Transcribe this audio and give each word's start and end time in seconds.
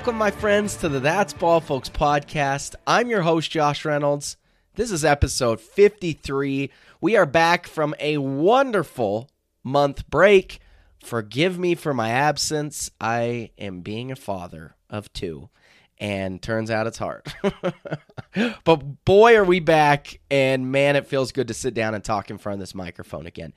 Welcome, 0.00 0.16
my 0.16 0.30
friends, 0.30 0.76
to 0.76 0.88
the 0.88 0.98
That's 0.98 1.34
Ball 1.34 1.60
Folks 1.60 1.90
podcast. 1.90 2.74
I'm 2.86 3.10
your 3.10 3.20
host, 3.20 3.50
Josh 3.50 3.84
Reynolds. 3.84 4.38
This 4.74 4.90
is 4.90 5.04
episode 5.04 5.60
53. 5.60 6.70
We 7.02 7.16
are 7.18 7.26
back 7.26 7.66
from 7.66 7.94
a 8.00 8.16
wonderful 8.16 9.28
month 9.62 10.08
break. 10.08 10.60
Forgive 11.04 11.58
me 11.58 11.74
for 11.74 11.92
my 11.92 12.08
absence. 12.08 12.90
I 12.98 13.50
am 13.58 13.82
being 13.82 14.10
a 14.10 14.16
father 14.16 14.74
of 14.88 15.12
two, 15.12 15.50
and 15.98 16.40
turns 16.40 16.70
out 16.70 16.86
it's 16.86 16.96
hard. 16.96 17.30
but 18.64 19.04
boy, 19.04 19.36
are 19.36 19.44
we 19.44 19.60
back, 19.60 20.18
and 20.30 20.72
man, 20.72 20.96
it 20.96 21.08
feels 21.08 21.30
good 21.30 21.48
to 21.48 21.54
sit 21.54 21.74
down 21.74 21.94
and 21.94 22.02
talk 22.02 22.30
in 22.30 22.38
front 22.38 22.54
of 22.54 22.60
this 22.60 22.74
microphone 22.74 23.26
again. 23.26 23.52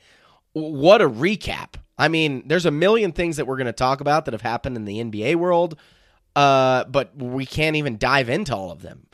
What 0.52 1.02
a 1.02 1.10
recap. 1.10 1.76
I 1.98 2.10
mean, 2.10 2.44
there's 2.50 2.66
a 2.66 2.72
million 2.72 3.14
things 3.14 3.38
that 3.38 3.48
we're 3.48 3.56
going 3.56 3.68
to 3.68 3.72
talk 3.72 4.02
about 4.02 4.26
that 4.26 4.34
have 4.34 4.42
happened 4.42 4.76
in 4.76 4.84
the 4.84 5.02
NBA 5.02 5.36
world, 5.38 5.80
uh, 6.36 6.86
but 6.86 7.16
we 7.16 7.46
can't 7.46 7.76
even 7.76 7.98
dive 7.98 8.30
into 8.30 8.56
all 8.56 8.72
of 8.72 8.82
them. 8.82 9.08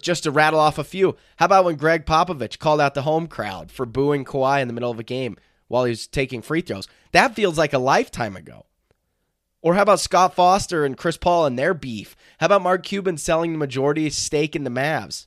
Just 0.00 0.24
to 0.24 0.30
rattle 0.30 0.60
off 0.60 0.78
a 0.78 0.84
few, 0.84 1.16
how 1.36 1.46
about 1.46 1.64
when 1.64 1.76
Gregg 1.76 2.04
Popovich 2.04 2.58
called 2.58 2.80
out 2.80 2.94
the 2.94 3.02
home 3.02 3.26
crowd 3.26 3.70
for 3.70 3.86
booing 3.86 4.24
Kawhi 4.24 4.60
in 4.60 4.68
the 4.68 4.74
middle 4.74 4.90
of 4.90 4.98
a 4.98 5.04
game 5.04 5.36
while 5.68 5.84
he 5.84 5.90
was 5.90 6.06
taking 6.06 6.42
free 6.42 6.60
throws? 6.60 6.88
That 7.12 7.34
feels 7.34 7.56
like 7.56 7.72
a 7.72 7.78
lifetime 7.78 8.36
ago. 8.36 8.66
Or 9.62 9.74
how 9.74 9.82
about 9.82 10.00
Scott 10.00 10.34
Foster 10.34 10.84
and 10.84 10.96
Chris 10.96 11.16
Paul 11.16 11.46
and 11.46 11.58
their 11.58 11.74
beef? 11.74 12.16
How 12.38 12.46
about 12.46 12.62
Mark 12.62 12.82
Cuban 12.82 13.16
selling 13.16 13.52
the 13.52 13.58
majority 13.58 14.08
stake 14.10 14.56
in 14.56 14.64
the 14.64 14.70
Mavs? 14.70 15.26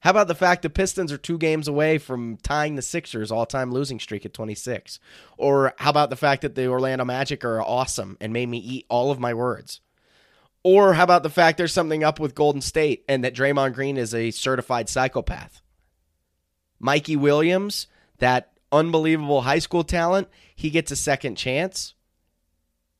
How 0.00 0.10
about 0.10 0.28
the 0.28 0.34
fact 0.34 0.62
the 0.62 0.70
Pistons 0.70 1.10
are 1.10 1.18
two 1.18 1.38
games 1.38 1.66
away 1.66 1.98
from 1.98 2.36
tying 2.36 2.76
the 2.76 2.82
Sixers 2.82 3.32
all 3.32 3.46
time 3.46 3.72
losing 3.72 3.98
streak 3.98 4.24
at 4.24 4.32
26? 4.32 5.00
Or 5.36 5.74
how 5.78 5.90
about 5.90 6.10
the 6.10 6.16
fact 6.16 6.42
that 6.42 6.54
the 6.54 6.68
Orlando 6.68 7.04
Magic 7.04 7.44
are 7.44 7.60
awesome 7.60 8.16
and 8.20 8.32
made 8.32 8.48
me 8.48 8.58
eat 8.58 8.86
all 8.88 9.10
of 9.10 9.18
my 9.18 9.34
words? 9.34 9.80
Or 10.62 10.94
how 10.94 11.04
about 11.04 11.22
the 11.22 11.30
fact 11.30 11.58
there's 11.58 11.72
something 11.72 12.04
up 12.04 12.20
with 12.20 12.34
Golden 12.34 12.60
State 12.60 13.04
and 13.08 13.24
that 13.24 13.34
Draymond 13.34 13.74
Green 13.74 13.96
is 13.96 14.14
a 14.14 14.30
certified 14.30 14.88
psychopath? 14.88 15.62
Mikey 16.78 17.16
Williams, 17.16 17.88
that 18.18 18.52
unbelievable 18.70 19.42
high 19.42 19.58
school 19.58 19.82
talent, 19.82 20.28
he 20.54 20.70
gets 20.70 20.92
a 20.92 20.96
second 20.96 21.36
chance. 21.36 21.94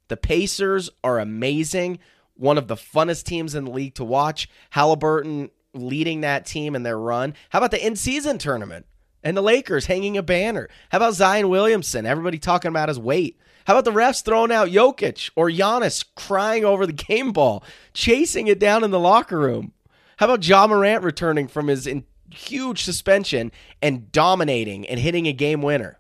The 0.09 0.17
Pacers 0.17 0.91
are 1.05 1.19
amazing. 1.19 1.99
One 2.35 2.59
of 2.59 2.69
the 2.69 2.77
funnest 2.77 3.25
teams 3.25 3.55
in 3.55 3.67
the 3.67 3.71
league 3.71 3.95
to 3.97 4.05
watch. 4.05 4.49
Halliburton 4.71 5.51
leading 5.75 6.23
that 6.23 6.47
team 6.47 6.75
in 6.75 6.83
their 6.83 6.99
run. 6.99 7.35
How 7.51 7.59
about 7.59 7.71
the 7.71 7.85
in 7.85 7.97
season 7.97 8.39
tournament 8.39 8.87
and 9.23 9.37
the 9.37 9.43
Lakers 9.43 9.87
hanging 9.87 10.17
a 10.17 10.23
banner? 10.23 10.69
How 10.91 10.99
about 10.99 11.15
Zion 11.15 11.49
Williamson? 11.49 12.07
Everybody 12.07 12.39
talking 12.39 12.71
about 12.71 12.89
his 12.89 12.99
weight. 12.99 13.39
How 13.67 13.75
about 13.75 13.85
the 13.85 13.99
refs 13.99 14.25
throwing 14.25 14.51
out 14.51 14.69
Jokic 14.69 15.31
or 15.37 15.51
Giannis 15.51 16.05
crying 16.17 16.65
over 16.65 16.87
the 16.87 16.93
game 16.93 17.33
ball, 17.33 17.63
chasing 17.93 18.47
it 18.47 18.59
down 18.59 18.83
in 18.83 18.91
the 18.91 18.99
locker 18.99 19.39
room? 19.39 19.73
How 20.17 20.27
about 20.27 20.47
Ja 20.47 20.67
Morant 20.67 21.05
returning 21.05 21.49
from 21.49 21.69
his 21.69 21.89
huge 22.31 22.83
suspension 22.83 23.53
and 23.83 24.11
dominating 24.11 24.89
and 24.89 24.99
hitting 24.99 25.27
a 25.27 25.33
game 25.33 25.61
winner? 25.61 25.99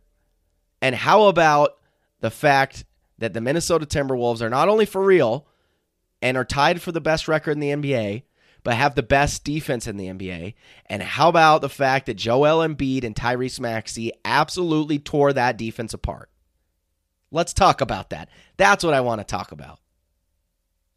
And 0.80 0.94
how 0.94 1.24
about 1.24 1.76
the 2.20 2.30
fact 2.30 2.84
that 3.18 3.34
the 3.34 3.40
Minnesota 3.40 3.84
Timberwolves 3.84 4.40
are 4.40 4.50
not 4.50 4.68
only 4.68 4.86
for 4.86 5.02
real 5.02 5.46
and 6.22 6.36
are 6.36 6.44
tied 6.44 6.80
for 6.80 6.92
the 6.92 7.00
best 7.00 7.28
record 7.28 7.52
in 7.52 7.60
the 7.60 7.70
NBA, 7.70 8.22
but 8.68 8.76
have 8.76 8.94
the 8.94 9.02
best 9.02 9.44
defense 9.44 9.86
in 9.86 9.96
the 9.96 10.08
NBA. 10.08 10.52
And 10.84 11.02
how 11.02 11.30
about 11.30 11.62
the 11.62 11.70
fact 11.70 12.04
that 12.04 12.18
Joel 12.18 12.58
Embiid 12.58 13.02
and 13.02 13.14
Tyrese 13.14 13.58
Maxey 13.58 14.12
absolutely 14.26 14.98
tore 14.98 15.32
that 15.32 15.56
defense 15.56 15.94
apart? 15.94 16.28
Let's 17.30 17.54
talk 17.54 17.80
about 17.80 18.10
that. 18.10 18.28
That's 18.58 18.84
what 18.84 18.92
I 18.92 19.00
want 19.00 19.22
to 19.22 19.24
talk 19.24 19.52
about. 19.52 19.78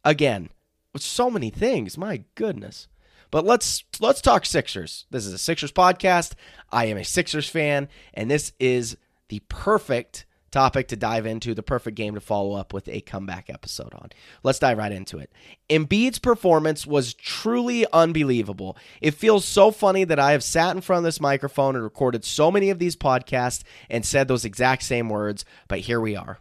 Again, 0.04 0.50
so 0.98 1.30
many 1.30 1.50
things, 1.50 1.98
my 1.98 2.26
goodness. 2.36 2.90
But 3.30 3.46
let's 3.46 3.86
let's 4.02 4.20
talk 4.20 4.46
Sixers. 4.46 5.06
This 5.10 5.26
is 5.26 5.32
a 5.32 5.38
Sixers 5.38 5.72
podcast. 5.72 6.34
I 6.74 6.88
am 6.88 6.98
a 6.98 7.06
Sixers 7.06 7.48
fan, 7.48 7.88
and 8.14 8.30
this 8.30 8.52
is 8.60 8.98
the 9.30 9.40
perfect 9.48 10.26
topic 10.52 10.88
to 10.90 10.96
dive 10.96 11.26
into, 11.26 11.54
the 11.54 11.64
perfect 11.64 11.98
game 11.98 12.16
to 12.16 12.22
follow 12.22 12.54
up 12.54 12.74
with 12.74 12.88
a 12.88 13.02
comeback 13.02 13.50
episode 13.50 13.94
on. 13.94 14.10
Let's 14.44 14.60
dive 14.60 14.78
right 14.78 14.92
into 14.92 15.18
it. 15.18 15.32
Embiid's 15.70 16.20
performance 16.20 16.86
was 16.86 17.14
truly 17.14 17.86
unbelievable. 17.92 18.78
It 19.02 19.14
feels 19.14 19.46
so 19.46 19.72
funny 19.72 20.04
that 20.04 20.20
I 20.20 20.34
have 20.34 20.44
sat 20.44 20.76
in 20.76 20.82
front 20.82 21.00
of 21.00 21.04
this 21.06 21.22
microphone 21.22 21.76
and 21.76 21.84
recorded 21.84 22.26
so 22.26 22.52
many 22.52 22.70
of 22.70 22.80
these 22.80 22.96
podcasts 22.96 23.64
and 23.90 24.06
said 24.06 24.28
those 24.28 24.46
exact 24.46 24.84
same 24.84 25.10
words, 25.10 25.46
but 25.68 25.80
here 25.80 26.00
we 26.02 26.16
are. 26.16 26.40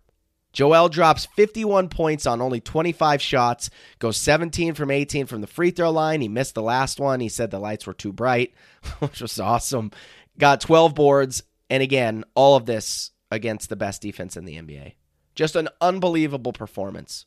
Joel 0.52 0.88
drops 0.88 1.26
51 1.26 1.88
points 1.88 2.26
on 2.26 2.42
only 2.42 2.60
25 2.60 3.22
shots, 3.22 3.70
goes 3.98 4.16
17 4.16 4.74
from 4.74 4.90
18 4.90 5.26
from 5.26 5.40
the 5.40 5.46
free 5.46 5.70
throw 5.70 5.90
line. 5.90 6.20
He 6.20 6.28
missed 6.28 6.54
the 6.54 6.62
last 6.62 6.98
one. 6.98 7.20
He 7.20 7.28
said 7.28 7.50
the 7.50 7.60
lights 7.60 7.86
were 7.86 7.94
too 7.94 8.12
bright, 8.12 8.52
which 8.98 9.20
was 9.20 9.38
awesome. 9.38 9.92
Got 10.38 10.60
12 10.60 10.94
boards. 10.94 11.42
And 11.68 11.82
again, 11.82 12.24
all 12.34 12.56
of 12.56 12.66
this 12.66 13.12
against 13.30 13.68
the 13.68 13.76
best 13.76 14.02
defense 14.02 14.36
in 14.36 14.44
the 14.44 14.56
NBA. 14.56 14.94
Just 15.34 15.56
an 15.56 15.68
unbelievable 15.80 16.52
performance. 16.52 17.26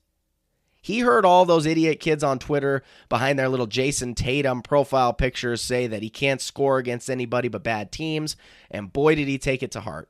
He 0.81 0.99
heard 0.99 1.25
all 1.25 1.45
those 1.45 1.65
idiot 1.65 2.01
kids 2.01 2.25
on 2.25 2.39
Twitter 2.39 2.83
behind 3.07 3.39
their 3.39 3.47
little 3.47 3.67
Jayson 3.67 4.15
Tatum 4.15 4.61
profile 4.61 5.13
pictures 5.13 5.61
say 5.61 5.87
that 5.87 6.03
he 6.03 6.09
can't 6.09 6.41
score 6.41 6.77
against 6.77 7.09
anybody 7.09 7.47
but 7.47 7.63
bad 7.63 7.89
teams, 7.89 8.35
and 8.69 8.91
boy, 8.91 9.15
did 9.15 9.29
he 9.29 9.37
take 9.37 9.63
it 9.63 9.71
to 9.71 9.79
heart. 9.79 10.09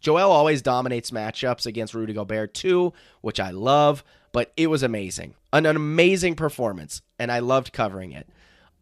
Joel 0.00 0.32
always 0.32 0.60
dominates 0.60 1.12
matchups 1.12 1.66
against 1.66 1.94
Rudy 1.94 2.12
Gobert 2.12 2.52
too, 2.52 2.92
which 3.20 3.38
I 3.38 3.52
love, 3.52 4.02
but 4.32 4.52
it 4.56 4.66
was 4.66 4.82
amazing. 4.82 5.34
An, 5.52 5.66
an 5.66 5.76
amazing 5.76 6.34
performance, 6.34 7.00
and 7.20 7.30
I 7.30 7.38
loved 7.38 7.72
covering 7.72 8.10
it. 8.10 8.28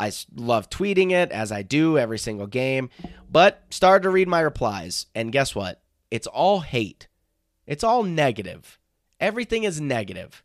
I 0.01 0.11
love 0.35 0.71
tweeting 0.71 1.13
it 1.13 1.31
as 1.33 1.53
I 1.53 1.61
do 1.61 1.99
every 1.99 2.19
single 2.19 2.47
game, 2.47 2.89
but 3.31 3.63
started 3.69 4.05
to 4.05 4.11
read 4.11 4.27
my 4.27 4.41
replies, 4.41 5.05
and 5.15 5.31
guess 5.31 5.55
what? 5.55 5.82
It's 6.13 6.27
all 6.27 6.61
hate. 6.61 7.09
It's 7.67 7.83
all 7.83 8.03
negative. 8.03 8.79
Everything 9.19 9.65
is 9.65 9.81
negative. 9.81 10.43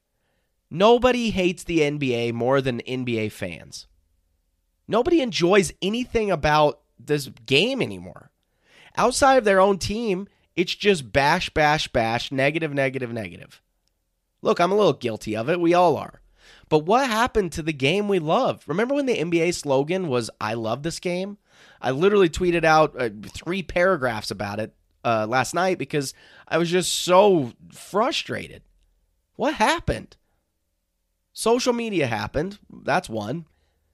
Nobody 0.72 1.30
hates 1.32 1.66
the 1.66 1.80
NBA 1.80 2.32
more 2.32 2.62
than 2.62 2.80
NBA 2.88 3.34
fans. 3.34 3.86
Nobody 4.88 5.20
enjoys 5.20 5.74
anything 5.82 6.32
about 6.32 6.80
this 6.98 7.28
game 7.46 7.82
anymore. 7.82 8.32
Outside 8.96 9.40
of 9.40 9.44
their 9.44 9.60
own 9.60 9.78
team, 9.78 10.30
it's 10.56 10.74
just 10.74 11.12
bash, 11.12 11.50
bash, 11.50 11.90
bash, 11.90 12.32
negative, 12.32 12.74
negative, 12.74 13.12
negative. 13.12 13.62
Look, 14.42 14.62
I'm 14.62 14.72
a 14.72 14.78
little 14.78 14.94
guilty 14.94 15.36
of 15.36 15.50
it. 15.50 15.60
We 15.60 15.74
all 15.74 15.98
are. 15.98 16.22
But 16.70 16.86
what 16.86 17.10
happened 17.10 17.52
to 17.52 17.62
the 17.62 17.74
game 17.74 18.08
we 18.08 18.20
love? 18.20 18.64
Remember 18.68 18.96
when 18.96 19.06
the 19.06 19.18
NBA 19.18 19.54
slogan 19.54 20.08
was, 20.08 20.30
I 20.40 20.54
love 20.54 20.84
this 20.84 21.00
game? 21.00 21.40
I 21.82 21.92
literally 21.92 22.30
tweeted 22.30 22.64
out 22.64 22.96
uh, 22.98 23.10
three 23.36 23.64
paragraphs 23.64 24.32
about 24.32 24.62
it 24.62 24.74
uh, 25.04 25.26
last 25.28 25.54
night 25.54 25.78
because 25.78 26.14
I 26.48 26.58
was 26.58 26.70
just 26.70 26.94
so 26.94 27.54
frustrated. 27.72 28.64
What 29.36 29.56
happened? 29.56 30.18
Social 31.34 31.74
media 31.74 32.08
happened. 32.08 32.60
That's 32.84 33.10
one. 33.10 33.46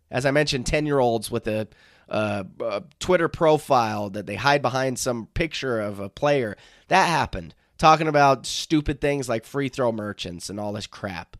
As 0.09 0.25
I 0.25 0.31
mentioned, 0.31 0.65
10 0.65 0.85
year 0.85 0.99
olds 0.99 1.29
with 1.29 1.47
a, 1.47 1.67
uh, 2.07 2.43
a 2.61 2.83
Twitter 2.99 3.27
profile 3.27 4.09
that 4.11 4.25
they 4.25 4.35
hide 4.35 4.61
behind 4.61 4.99
some 4.99 5.27
picture 5.33 5.79
of 5.79 5.99
a 5.99 6.09
player. 6.09 6.55
That 6.87 7.07
happened. 7.07 7.55
Talking 7.77 8.07
about 8.07 8.45
stupid 8.45 9.01
things 9.01 9.27
like 9.27 9.43
free 9.43 9.67
throw 9.67 9.91
merchants 9.91 10.49
and 10.49 10.59
all 10.59 10.71
this 10.71 10.87
crap. 10.87 11.35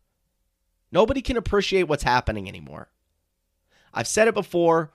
Nobody 0.91 1.21
can 1.21 1.37
appreciate 1.37 1.83
what's 1.83 2.03
happening 2.03 2.47
anymore. 2.47 2.89
I've 3.93 4.07
said 4.07 4.27
it 4.27 4.33
before. 4.33 4.91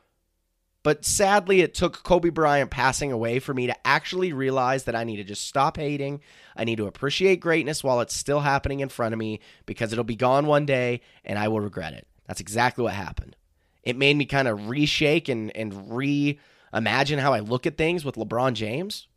But 0.89 1.05
sadly, 1.05 1.61
it 1.61 1.75
took 1.75 2.03
Kobe 2.03 2.31
Bryant 2.31 2.71
passing 2.71 3.13
away 3.13 3.41
for 3.41 3.53
me 3.53 3.67
to 3.67 3.87
actually 3.87 4.33
realize 4.33 4.85
that 4.85 4.97
I 4.97 5.05
need 5.05 5.17
to 5.17 5.23
just 5.23 5.47
stop 5.47 5.77
hating. 5.77 6.23
I 6.57 6.65
need 6.65 6.77
to 6.77 6.87
appreciate 6.87 7.41
greatness 7.41 7.85
while 7.85 8.01
it's 8.01 8.17
still 8.17 8.41
happening 8.41 8.81
in 8.81 8.89
front 8.89 9.13
of 9.13 9.19
me 9.19 9.41
because 9.67 9.93
it'll 9.93 10.03
be 10.03 10.17
gone 10.17 10.47
one 10.47 10.65
day 10.65 11.03
and 11.27 11.39
I 11.39 11.49
will 11.49 11.61
regret 11.61 11.93
it. 11.93 12.07
That's 12.27 12.41
exactly 12.41 12.85
what 12.85 12.95
happened. 12.95 13.37
It 13.83 13.99
made 13.99 14.17
me 14.17 14.25
kind 14.25 14.49
of 14.49 14.61
reshake 14.61 15.29
and, 15.29 15.55
and 15.55 15.75
reimagine 15.75 17.19
how 17.19 17.35
I 17.35 17.41
look 17.41 17.67
at 17.67 17.77
things 17.77 18.03
with 18.03 18.15
LeBron 18.15 18.55
James. 18.55 19.09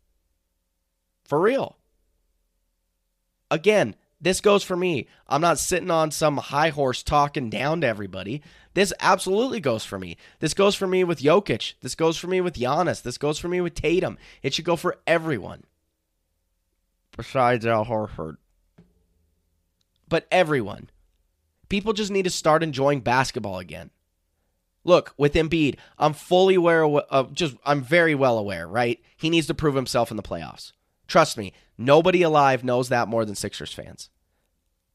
For 1.24 1.40
real. 1.40 1.78
Again, 3.50 3.96
this 4.20 4.42
goes 4.42 4.62
for 4.62 4.76
me. 4.76 5.08
I'm 5.26 5.40
not 5.40 5.58
sitting 5.58 5.90
on 5.90 6.10
some 6.10 6.36
high 6.36 6.68
horse 6.68 7.02
talking 7.02 7.48
down 7.48 7.80
to 7.80 7.88
everybody. 7.88 8.42
This 8.74 8.92
absolutely 9.00 9.60
goes 9.60 9.84
for 9.84 9.98
me. 9.98 10.16
This 10.40 10.54
goes 10.54 10.74
for 10.74 10.86
me 10.86 11.04
with 11.04 11.20
Jokic. 11.20 11.74
This 11.80 11.94
goes 11.94 12.16
for 12.16 12.26
me 12.26 12.40
with 12.40 12.54
Giannis. 12.54 13.02
This 13.02 13.18
goes 13.18 13.38
for 13.38 13.48
me 13.48 13.60
with 13.60 13.74
Tatum. 13.74 14.18
It 14.42 14.54
should 14.54 14.64
go 14.64 14.76
for 14.76 14.98
everyone. 15.06 15.64
Besides 17.16 17.66
Al 17.66 17.84
Horford. 17.84 18.38
But 20.08 20.26
everyone. 20.30 20.88
People 21.68 21.92
just 21.92 22.10
need 22.10 22.24
to 22.24 22.30
start 22.30 22.62
enjoying 22.62 23.00
basketball 23.00 23.58
again. 23.58 23.90
Look, 24.84 25.14
with 25.16 25.34
Embiid, 25.34 25.76
I'm 25.98 26.12
fully 26.12 26.54
aware 26.54 26.84
of 26.84 27.32
just 27.34 27.56
I'm 27.64 27.82
very 27.82 28.14
well 28.14 28.38
aware, 28.38 28.66
right? 28.66 29.00
He 29.16 29.30
needs 29.30 29.46
to 29.46 29.54
prove 29.54 29.74
himself 29.74 30.10
in 30.10 30.16
the 30.16 30.22
playoffs. 30.22 30.72
Trust 31.06 31.38
me, 31.38 31.52
nobody 31.78 32.22
alive 32.22 32.64
knows 32.64 32.88
that 32.88 33.08
more 33.08 33.24
than 33.24 33.34
Sixers 33.34 33.72
fans. 33.72 34.08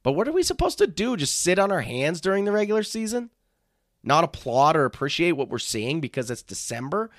But 0.03 0.13
what 0.13 0.27
are 0.27 0.33
we 0.33 0.43
supposed 0.43 0.77
to 0.79 0.87
do? 0.87 1.15
Just 1.15 1.39
sit 1.39 1.59
on 1.59 1.71
our 1.71 1.81
hands 1.81 2.21
during 2.21 2.45
the 2.45 2.51
regular 2.51 2.83
season? 2.83 3.29
Not 4.03 4.23
applaud 4.23 4.75
or 4.75 4.85
appreciate 4.85 5.33
what 5.33 5.49
we're 5.49 5.59
seeing 5.59 5.99
because 5.99 6.31
it's 6.31 6.43
December? 6.43 7.09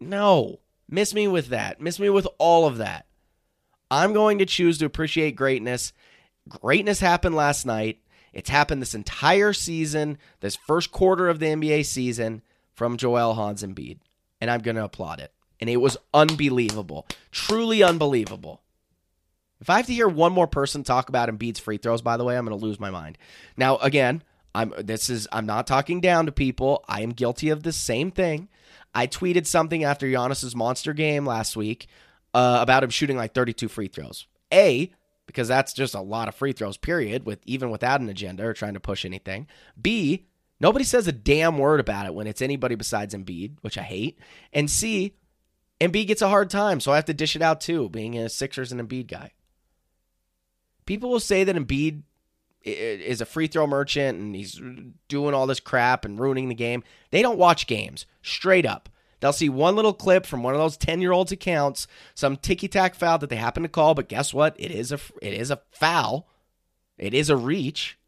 No. 0.00 0.60
Miss 0.88 1.14
me 1.14 1.28
with 1.28 1.48
that. 1.48 1.80
Miss 1.80 1.98
me 1.98 2.10
with 2.10 2.26
all 2.38 2.66
of 2.66 2.78
that. 2.78 3.06
I'm 3.90 4.12
going 4.12 4.38
to 4.38 4.46
choose 4.46 4.78
to 4.78 4.86
appreciate 4.86 5.36
greatness. 5.36 5.92
Greatness 6.48 7.00
happened 7.00 7.34
last 7.34 7.64
night. 7.64 8.00
It's 8.32 8.50
happened 8.50 8.82
this 8.82 8.94
entire 8.94 9.52
season, 9.52 10.18
this 10.40 10.56
first 10.56 10.90
quarter 10.90 11.28
of 11.28 11.38
the 11.38 11.46
NBA 11.46 11.86
season 11.86 12.42
from 12.72 12.96
Joel 12.96 13.34
Hans 13.34 13.62
Embiid. 13.62 13.98
And 14.40 14.50
I'm 14.50 14.60
going 14.60 14.76
to 14.76 14.84
applaud 14.84 15.20
it. 15.20 15.32
And 15.60 15.70
it 15.70 15.76
was 15.76 15.96
unbelievable. 16.12 17.06
Truly 17.30 17.82
unbelievable. 17.82 18.60
If 19.60 19.70
I 19.70 19.76
have 19.78 19.86
to 19.86 19.94
hear 19.94 20.08
one 20.08 20.32
more 20.32 20.48
person 20.48 20.82
talk 20.82 21.08
about 21.08 21.28
Embiid's 21.28 21.60
free 21.60 21.78
throws, 21.78 22.02
by 22.02 22.16
the 22.16 22.24
way, 22.24 22.36
I'm 22.36 22.44
going 22.44 22.58
to 22.58 22.62
lose 22.62 22.80
my 22.80 22.90
mind. 22.90 23.16
Now, 23.56 23.78
again, 23.78 24.22
I'm 24.54 24.72
this 24.78 25.10
is 25.10 25.26
I'm 25.32 25.46
not 25.46 25.66
talking 25.66 26.00
down 26.00 26.26
to 26.26 26.32
people. 26.32 26.84
I 26.88 27.02
am 27.02 27.10
guilty 27.10 27.50
of 27.50 27.62
the 27.62 27.72
same 27.72 28.10
thing. 28.10 28.48
I 28.94 29.06
tweeted 29.06 29.46
something 29.46 29.82
after 29.82 30.06
Giannis's 30.06 30.54
monster 30.54 30.92
game 30.92 31.26
last 31.26 31.56
week 31.56 31.88
uh, 32.32 32.58
about 32.60 32.84
him 32.84 32.90
shooting 32.90 33.16
like 33.16 33.34
32 33.34 33.68
free 33.68 33.88
throws. 33.88 34.26
A, 34.52 34.92
because 35.26 35.48
that's 35.48 35.72
just 35.72 35.94
a 35.94 36.00
lot 36.00 36.28
of 36.28 36.34
free 36.34 36.52
throws, 36.52 36.76
period, 36.76 37.26
with 37.26 37.40
even 37.44 37.70
without 37.70 38.00
an 38.00 38.08
agenda 38.08 38.44
or 38.44 38.52
trying 38.52 38.74
to 38.74 38.80
push 38.80 39.04
anything. 39.04 39.48
B, 39.80 40.26
nobody 40.60 40.84
says 40.84 41.08
a 41.08 41.12
damn 41.12 41.58
word 41.58 41.80
about 41.80 42.06
it 42.06 42.14
when 42.14 42.28
it's 42.28 42.42
anybody 42.42 42.76
besides 42.76 43.14
Embiid, 43.14 43.56
which 43.62 43.76
I 43.76 43.82
hate. 43.82 44.18
And 44.52 44.70
C, 44.70 45.16
Embiid 45.80 46.06
gets 46.06 46.22
a 46.22 46.28
hard 46.28 46.50
time, 46.50 46.78
so 46.78 46.92
I 46.92 46.96
have 46.96 47.04
to 47.06 47.14
dish 47.14 47.34
it 47.34 47.42
out 47.42 47.60
too, 47.60 47.88
being 47.88 48.16
a 48.16 48.28
Sixers 48.28 48.70
and 48.70 48.80
Embiid 48.80 49.08
guy. 49.08 49.32
People 50.86 51.10
will 51.10 51.20
say 51.20 51.42
that 51.42 51.56
Embiid 51.56 52.02
is 52.64 53.20
a 53.20 53.26
free 53.26 53.46
throw 53.46 53.66
merchant 53.66 54.18
and 54.18 54.34
he's 54.34 54.60
doing 55.08 55.34
all 55.34 55.46
this 55.46 55.60
crap 55.60 56.04
and 56.04 56.18
ruining 56.18 56.48
the 56.48 56.54
game. 56.54 56.82
They 57.10 57.22
don't 57.22 57.38
watch 57.38 57.66
games, 57.66 58.06
straight 58.22 58.66
up. 58.66 58.88
They'll 59.20 59.32
see 59.32 59.48
one 59.48 59.76
little 59.76 59.94
clip 59.94 60.26
from 60.26 60.42
one 60.42 60.54
of 60.54 60.60
those 60.60 60.76
10 60.76 61.00
year 61.00 61.12
olds' 61.12 61.32
accounts, 61.32 61.86
some 62.14 62.36
ticky 62.36 62.68
tack 62.68 62.94
foul 62.94 63.18
that 63.18 63.30
they 63.30 63.36
happen 63.36 63.62
to 63.62 63.68
call, 63.68 63.94
but 63.94 64.08
guess 64.08 64.34
what? 64.34 64.54
It 64.58 64.70
is 64.70 64.92
a 64.92 65.00
it 65.22 65.32
is 65.32 65.50
a 65.50 65.62
foul. 65.70 66.28
It 66.98 67.14
is 67.14 67.30
a 67.30 67.36
reach 67.36 67.98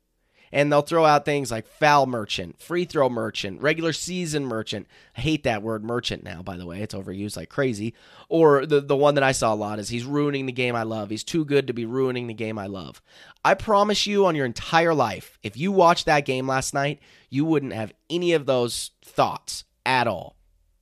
and 0.56 0.72
they'll 0.72 0.80
throw 0.80 1.04
out 1.04 1.26
things 1.26 1.50
like 1.50 1.66
foul 1.66 2.06
merchant, 2.06 2.58
free 2.58 2.86
throw 2.86 3.10
merchant, 3.10 3.60
regular 3.60 3.92
season 3.92 4.46
merchant. 4.46 4.86
I 5.14 5.20
hate 5.20 5.44
that 5.44 5.62
word 5.62 5.84
merchant 5.84 6.24
now, 6.24 6.40
by 6.40 6.56
the 6.56 6.64
way. 6.64 6.80
It's 6.80 6.94
overused 6.94 7.36
like 7.36 7.50
crazy. 7.50 7.92
Or 8.30 8.64
the, 8.64 8.80
the 8.80 8.96
one 8.96 9.16
that 9.16 9.22
I 9.22 9.32
saw 9.32 9.52
a 9.52 9.54
lot 9.54 9.78
is 9.78 9.90
he's 9.90 10.06
ruining 10.06 10.46
the 10.46 10.52
game 10.52 10.74
I 10.74 10.82
love. 10.82 11.10
He's 11.10 11.24
too 11.24 11.44
good 11.44 11.66
to 11.66 11.74
be 11.74 11.84
ruining 11.84 12.26
the 12.26 12.32
game 12.32 12.58
I 12.58 12.68
love. 12.68 13.02
I 13.44 13.52
promise 13.52 14.06
you, 14.06 14.24
on 14.24 14.34
your 14.34 14.46
entire 14.46 14.94
life, 14.94 15.38
if 15.42 15.58
you 15.58 15.72
watched 15.72 16.06
that 16.06 16.24
game 16.24 16.46
last 16.46 16.72
night, 16.72 17.00
you 17.28 17.44
wouldn't 17.44 17.74
have 17.74 17.92
any 18.08 18.32
of 18.32 18.46
those 18.46 18.92
thoughts 19.04 19.64
at 19.84 20.06
all. 20.06 20.36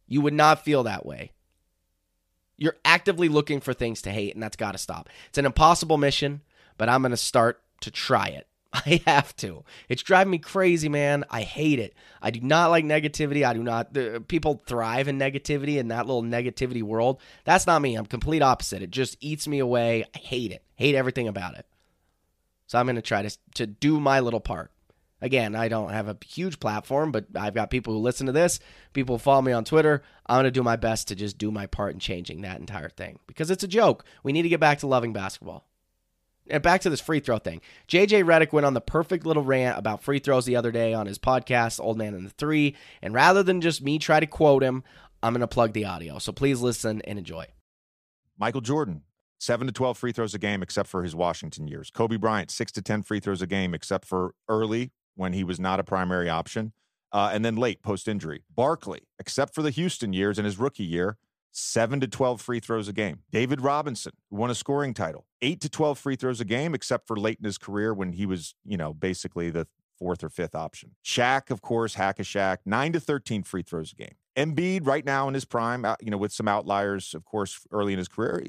You 0.07 0.21
would 0.21 0.35
not 0.35 0.65
feel 0.65 0.85
that 0.85 1.05
way. 1.05 1.33
You're 2.57 2.77
actively 2.85 3.29
looking 3.29 3.61
for 3.61 3.75
things 3.75 4.03
to 4.03 4.13
hate, 4.13 4.35
and 4.35 4.43
that's 4.43 4.55
got 4.55 4.71
to 4.71 4.79
stop. 4.79 5.09
It's 5.31 5.39
an 5.39 5.47
impossible 5.47 5.99
mission, 5.99 6.43
but 6.79 6.89
I'm 6.89 7.03
going 7.03 7.11
to 7.11 7.17
start 7.17 7.61
to 7.81 7.91
try 7.91 8.29
it. 8.29 8.47
I 8.87 9.01
have 9.07 9.37
to. 9.37 9.63
It's 9.89 10.03
driving 10.03 10.33
me 10.33 10.39
crazy, 10.39 10.89
man. 10.89 11.25
I 11.31 11.43
hate 11.43 11.79
it. 11.79 11.95
I 12.21 12.31
do 12.31 12.41
not 12.41 12.71
like 12.71 12.85
negativity. 12.85 13.47
I 13.47 13.55
do 13.55 13.63
not. 13.63 13.97
People 14.27 14.63
thrive 14.67 15.07
in 15.07 15.19
negativity 15.19 15.77
in 15.77 15.89
that 15.89 16.07
little 16.07 16.25
negativity 16.25 16.83
world. 16.83 17.21
That's 17.45 17.67
not 17.69 17.83
me. 17.83 17.95
I'm 17.95 18.07
complete 18.07 18.43
opposite. 18.43 18.83
It 18.83 18.91
just 18.91 19.17
eats 19.21 19.47
me 19.47 19.61
away. 19.61 20.05
I 20.15 20.19
hate 20.19 20.51
it. 20.51 20.65
Hate 20.75 20.97
everything 20.97 21.29
about 21.29 21.57
it. 21.57 21.67
So 22.67 22.79
I'm 22.79 22.87
going 22.87 22.97
to 22.97 23.03
try 23.03 23.23
to 23.23 23.39
to 23.55 23.67
do 23.67 24.01
my 24.01 24.21
little 24.21 24.41
part. 24.41 24.73
Again, 25.21 25.55
I 25.55 25.69
don't 25.69 25.91
have 25.91 26.09
a 26.09 26.19
huge 26.27 26.59
platform, 26.59 27.13
but 27.13 27.27
I've 27.35 27.55
got 27.55 27.71
people 27.71 27.95
who 27.95 28.01
listen 28.01 28.27
to 28.27 28.33
this. 28.33 28.59
People 28.93 29.19
follow 29.19 29.41
me 29.41 29.53
on 29.53 29.65
Twitter. 29.65 30.03
I'm 30.27 30.37
going 30.37 30.45
to 30.45 30.51
do 30.51 30.63
my 30.63 30.77
best 30.77 31.09
to 31.09 31.15
just 31.15 31.39
do 31.39 31.51
my 31.51 31.67
part 31.67 31.95
in 31.95 32.01
changing 32.01 32.43
that 32.43 32.61
entire 32.61 32.91
thing 32.91 33.21
because 33.27 33.51
it's 33.51 33.65
a 33.65 33.69
joke. 33.69 34.05
We 34.23 34.33
need 34.33 34.43
to 34.43 34.49
get 34.49 34.61
back 34.61 34.81
to 34.81 34.87
loving 34.87 35.13
basketball. 35.13 35.67
And 36.49 36.63
back 36.63 36.83
to 36.83 36.91
this 36.91 37.01
free 37.01 37.21
throw 37.21 37.39
thing. 37.39 37.63
JJ 37.89 38.25
Redick 38.25 38.53
went 38.53 38.67
on 38.67 38.75
the 38.75 38.81
perfect 38.81 39.25
little 39.25 39.43
rant 39.43 39.79
about 39.79 40.03
free 40.03 40.19
throws 40.19 40.45
the 40.45 40.57
other 40.57 40.71
day 40.71 40.93
on 40.93 41.07
his 41.07 41.19
podcast, 41.19 41.81
Old 41.81 41.97
Man 41.97 42.15
and 42.15 42.27
the 42.27 42.31
Three. 42.31 42.77
And 43.01 43.15
rather 43.15 43.43
than 43.43 43.61
just 43.61 43.83
me 43.83 43.99
try 43.99 44.21
to 44.21 44.27
quote 44.27 44.63
him, 44.63 44.85
I'm 45.23 45.33
going 45.33 45.41
to 45.41 45.47
plug 45.47 45.73
the 45.73 45.87
audio. 45.87 46.19
So 46.19 46.33
please 46.33 46.61
listen 46.61 47.01
and 47.03 47.19
enjoy. 47.19 47.47
Michael 48.39 48.61
Jordan, 48.61 49.03
7 49.39 49.67
to 49.67 49.73
12 49.73 49.97
free 49.97 50.13
throws 50.13 50.35
a 50.35 50.39
game 50.39 50.63
except 50.63 50.89
for 50.89 51.03
his 51.03 51.15
Washington 51.15 51.67
years. 51.67 51.91
Kobe 51.91 52.17
Bryant, 52.17 52.51
6 52.51 52.73
to 52.73 52.83
10 52.83 53.03
free 53.05 53.21
throws 53.21 53.41
a 53.41 53.47
game 53.47 53.73
except 53.73 54.05
for 54.05 54.35
early 54.49 54.93
when 55.15 55.33
he 55.33 55.45
was 55.45 55.59
not 55.59 55.81
a 55.81 55.85
primary 55.85 56.29
option. 56.29 56.73
Uh, 57.13 57.31
and 57.33 57.45
then 57.45 57.55
late 57.55 57.81
post 57.81 58.09
injury. 58.09 58.43
Barkley, 58.55 59.03
except 59.21 59.55
for 59.55 59.63
the 59.63 59.71
Houston 59.71 60.13
years 60.13 60.37
and 60.37 60.45
his 60.45 60.59
rookie 60.59 60.85
year, 60.85 61.17
seven 61.55 62.01
to 62.01 62.09
12 62.09 62.41
free 62.41 62.61
throws 62.61 62.89
a 62.89 62.93
game. 62.93 63.21
David 63.31 63.61
Robinson, 63.61 64.13
won 64.31 64.51
a 64.51 64.55
scoring 64.55 64.93
title, 64.93 65.27
eight 65.41 65.61
to 65.61 65.69
12 65.69 65.99
free 65.99 66.17
throws 66.17 66.41
a 66.41 66.45
game, 66.45 66.75
except 66.75 67.07
for 67.07 67.17
late 67.17 67.39
in 67.39 67.45
his 67.45 67.59
career 67.59 67.95
when 67.95 68.13
he 68.13 68.27
was, 68.27 68.55
you 68.65 68.77
know, 68.77 68.93
basically 68.93 69.51
the 69.51 69.67
fourth 69.99 70.25
or 70.25 70.29
fifth 70.29 70.55
option. 70.55 70.91
Shaq, 71.05 71.51
of 71.51 71.63
course, 71.63 71.95
hack 71.95 72.19
a 72.19 72.23
Shaq, 72.23 72.59
nine 72.67 72.93
to 72.93 73.01
13 73.01 73.45
free 73.45 73.63
throws 73.63 73.93
a 73.93 73.97
game. 73.97 74.15
Embiid, 74.37 74.87
right 74.87 75.05
now 75.05 75.29
in 75.29 75.35
his 75.35 75.45
prime, 75.45 75.87
you 76.01 76.11
know, 76.11 76.19
with 76.19 76.33
some 76.33 76.49
outliers, 76.49 77.15
of 77.15 77.25
course, 77.25 77.61
early 77.71 77.93
in 77.93 77.99
his 77.99 78.09
career, 78.09 78.43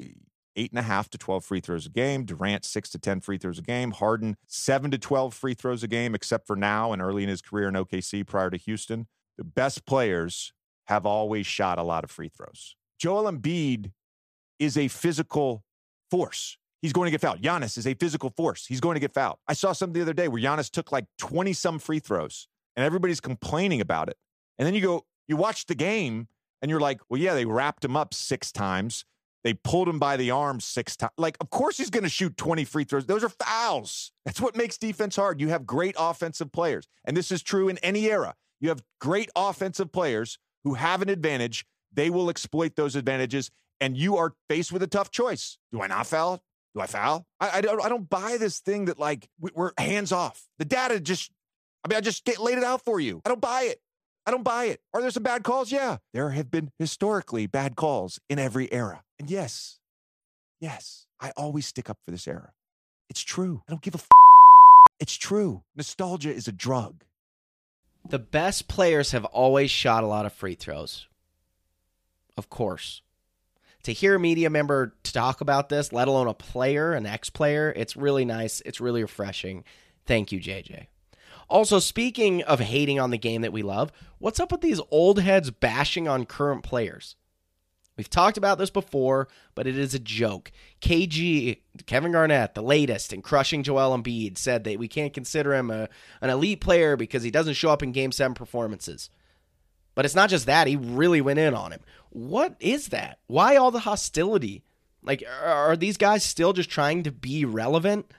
eight 0.55 0.71
and 0.71 0.79
a 0.79 0.83
half 0.83 1.09
to 1.11 1.17
12 1.17 1.45
free 1.45 1.59
throws 1.59 1.85
a 1.85 1.89
game. 1.89 2.25
Durant, 2.25 2.65
six 2.65 2.89
to 2.89 2.97
10 2.97 3.21
free 3.21 3.37
throws 3.37 3.59
a 3.59 3.61
game. 3.61 3.91
Harden, 3.91 4.37
seven 4.47 4.89
to 4.89 4.97
12 4.97 5.33
free 5.33 5.53
throws 5.53 5.83
a 5.83 5.87
game, 5.87 6.15
except 6.15 6.47
for 6.47 6.55
now 6.55 6.91
and 6.91 7.01
early 7.01 7.21
in 7.21 7.29
his 7.29 7.41
career 7.41 7.67
in 7.67 7.75
OKC 7.75 8.25
prior 8.25 8.49
to 8.49 8.57
Houston. 8.57 9.07
The 9.37 9.43
best 9.43 9.85
players 9.85 10.53
have 10.85 11.05
always 11.05 11.45
shot 11.45 11.77
a 11.77 11.83
lot 11.83 12.03
of 12.03 12.11
free 12.11 12.29
throws. 12.29 12.75
Joel 12.99 13.31
Embiid 13.31 13.91
is 14.59 14.77
a 14.77 14.87
physical 14.87 15.63
force. 16.09 16.57
He's 16.81 16.93
going 16.93 17.07
to 17.07 17.11
get 17.11 17.21
fouled. 17.21 17.41
Giannis 17.41 17.77
is 17.77 17.87
a 17.87 17.93
physical 17.95 18.29
force. 18.29 18.67
He's 18.67 18.79
going 18.79 18.95
to 18.95 18.99
get 18.99 19.13
fouled. 19.13 19.37
I 19.47 19.53
saw 19.53 19.73
something 19.73 19.93
the 19.93 20.01
other 20.01 20.13
day 20.13 20.27
where 20.27 20.41
Giannis 20.41 20.69
took 20.69 20.91
like 20.91 21.05
20 21.17 21.51
some 21.53 21.79
free 21.79 21.99
throws 21.99 22.47
and 22.75 22.85
everybody's 22.85 23.19
complaining 23.19 23.81
about 23.81 24.09
it. 24.09 24.17
And 24.59 24.65
then 24.65 24.75
you 24.75 24.81
go, 24.81 25.05
you 25.27 25.35
watch 25.35 25.65
the 25.65 25.75
game 25.75 26.27
and 26.61 26.69
you're 26.69 26.79
like, 26.79 26.99
well, 27.09 27.19
yeah, 27.19 27.33
they 27.33 27.45
wrapped 27.45 27.83
him 27.83 27.97
up 27.97 28.13
six 28.13 28.51
times. 28.51 29.05
They 29.43 29.53
pulled 29.53 29.87
him 29.87 29.99
by 29.99 30.17
the 30.17 30.31
arm 30.31 30.59
six 30.59 30.95
times. 30.95 31.11
Like, 31.17 31.37
of 31.39 31.49
course 31.49 31.77
he's 31.77 31.89
going 31.89 32.03
to 32.03 32.09
shoot 32.09 32.35
20 32.37 32.65
free 32.65 32.83
throws. 32.83 33.05
Those 33.05 33.23
are 33.23 33.29
fouls. 33.29 34.11
That's 34.25 34.41
what 34.41 34.55
makes 34.55 34.77
defense 34.77 35.15
hard. 35.15 35.39
You 35.39 35.49
have 35.49 35.65
great 35.65 35.95
offensive 35.97 36.51
players. 36.51 36.87
And 37.05 37.15
this 37.15 37.31
is 37.31 37.43
true 37.43 37.69
in 37.69 37.77
any 37.79 38.05
era. 38.09 38.35
You 38.59 38.69
have 38.69 38.81
great 38.99 39.29
offensive 39.35 39.91
players 39.91 40.39
who 40.63 40.75
have 40.75 41.01
an 41.01 41.09
advantage 41.09 41.65
they 41.95 42.09
will 42.09 42.29
exploit 42.29 42.75
those 42.75 42.95
advantages, 42.95 43.49
and 43.81 43.97
you 43.97 44.17
are 44.17 44.33
faced 44.49 44.71
with 44.71 44.83
a 44.83 44.87
tough 44.87 45.11
choice. 45.11 45.57
Do 45.71 45.81
I 45.81 45.87
not 45.87 46.07
foul? 46.07 46.41
Do 46.75 46.81
I 46.81 46.87
foul? 46.87 47.25
I, 47.39 47.57
I 47.57 47.61
don't. 47.61 47.83
I 47.83 47.89
don't 47.89 48.09
buy 48.09 48.37
this 48.37 48.59
thing 48.59 48.85
that 48.85 48.99
like 48.99 49.27
we're 49.39 49.71
hands 49.77 50.11
off. 50.11 50.47
The 50.59 50.65
data 50.65 50.99
just. 50.99 51.31
I 51.83 51.87
mean, 51.87 51.97
I 51.97 52.01
just 52.01 52.25
get 52.25 52.39
laid 52.39 52.57
it 52.57 52.63
out 52.63 52.83
for 52.83 52.99
you. 52.99 53.21
I 53.25 53.29
don't 53.29 53.41
buy 53.41 53.63
it. 53.63 53.79
I 54.25 54.31
don't 54.31 54.43
buy 54.43 54.65
it. 54.65 54.79
Are 54.93 55.01
there 55.01 55.11
some 55.11 55.23
bad 55.23 55.43
calls? 55.43 55.71
Yeah, 55.71 55.97
there 56.13 56.31
have 56.31 56.49
been 56.49 56.71
historically 56.79 57.45
bad 57.45 57.75
calls 57.75 58.19
in 58.29 58.39
every 58.39 58.71
era. 58.73 59.03
And 59.19 59.29
yes, 59.29 59.79
yes, 60.59 61.05
I 61.21 61.31
always 61.37 61.67
stick 61.67 61.89
up 61.89 61.99
for 62.03 62.11
this 62.11 62.27
era. 62.27 62.51
It's 63.09 63.21
true. 63.21 63.61
I 63.67 63.71
don't 63.71 63.81
give 63.81 63.95
a. 63.95 63.99
F- 63.99 64.07
it's 64.99 65.15
true. 65.15 65.63
Nostalgia 65.75 66.33
is 66.33 66.47
a 66.47 66.51
drug. 66.51 67.03
The 68.07 68.19
best 68.19 68.67
players 68.67 69.11
have 69.11 69.25
always 69.25 69.71
shot 69.71 70.03
a 70.03 70.07
lot 70.07 70.25
of 70.25 70.33
free 70.33 70.55
throws 70.55 71.07
of 72.37 72.49
course. 72.49 73.01
To 73.83 73.93
hear 73.93 74.15
a 74.15 74.19
media 74.19 74.49
member 74.49 74.95
talk 75.03 75.41
about 75.41 75.69
this, 75.69 75.93
let 75.93 76.07
alone 76.07 76.27
a 76.27 76.33
player, 76.33 76.93
an 76.93 77.05
ex 77.05 77.29
player, 77.29 77.71
it's 77.75 77.95
really 77.95 78.25
nice. 78.25 78.61
It's 78.65 78.81
really 78.81 79.03
refreshing. 79.03 79.63
Thank 80.05 80.31
you, 80.31 80.39
JJ. 80.39 80.87
Also, 81.49 81.79
speaking 81.79 82.41
of 82.43 82.59
hating 82.59 82.99
on 82.99 83.11
the 83.11 83.17
game 83.17 83.43
that 83.43 83.53
we 83.53 83.61
love, 83.61 83.91
what's 84.17 84.39
up 84.39 84.51
with 84.51 84.61
these 84.61 84.81
old 84.89 85.19
heads 85.19 85.51
bashing 85.51 86.07
on 86.07 86.25
current 86.25 86.63
players? 86.63 87.15
We've 87.97 88.09
talked 88.09 88.37
about 88.37 88.57
this 88.57 88.69
before, 88.69 89.29
but 89.53 89.67
it 89.67 89.77
is 89.77 89.93
a 89.93 89.99
joke. 89.99 90.51
KG, 90.81 91.59
Kevin 91.85 92.11
Garnett, 92.11 92.53
the 92.53 92.61
latest 92.61 93.13
in 93.13 93.21
crushing 93.21 93.63
Joel 93.63 93.97
Embiid, 93.97 94.37
said 94.37 94.65
that 94.65 94.79
we 94.79 94.87
can't 94.87 95.13
consider 95.13 95.53
him 95.53 95.71
a, 95.71 95.87
an 96.19 96.29
elite 96.29 96.59
player 96.59 96.97
because 96.97 97.23
he 97.23 97.31
doesn't 97.31 97.53
show 97.53 97.69
up 97.69 97.83
in 97.83 97.93
Game 97.93 98.11
7 98.11 98.33
performances. 98.33 99.09
But 99.95 100.05
it's 100.05 100.15
not 100.15 100.29
just 100.29 100.45
that, 100.45 100.67
he 100.67 100.75
really 100.75 101.21
went 101.21 101.39
in 101.39 101.53
on 101.53 101.71
him. 101.71 101.79
What 102.09 102.55
is 102.59 102.89
that? 102.89 103.19
Why 103.27 103.55
all 103.55 103.71
the 103.71 103.79
hostility? 103.79 104.63
Like, 105.01 105.23
are 105.43 105.75
these 105.75 105.97
guys 105.97 106.23
still 106.23 106.53
just 106.53 106.69
trying 106.69 107.03
to 107.03 107.11
be 107.11 107.45
relevant? 107.45 108.11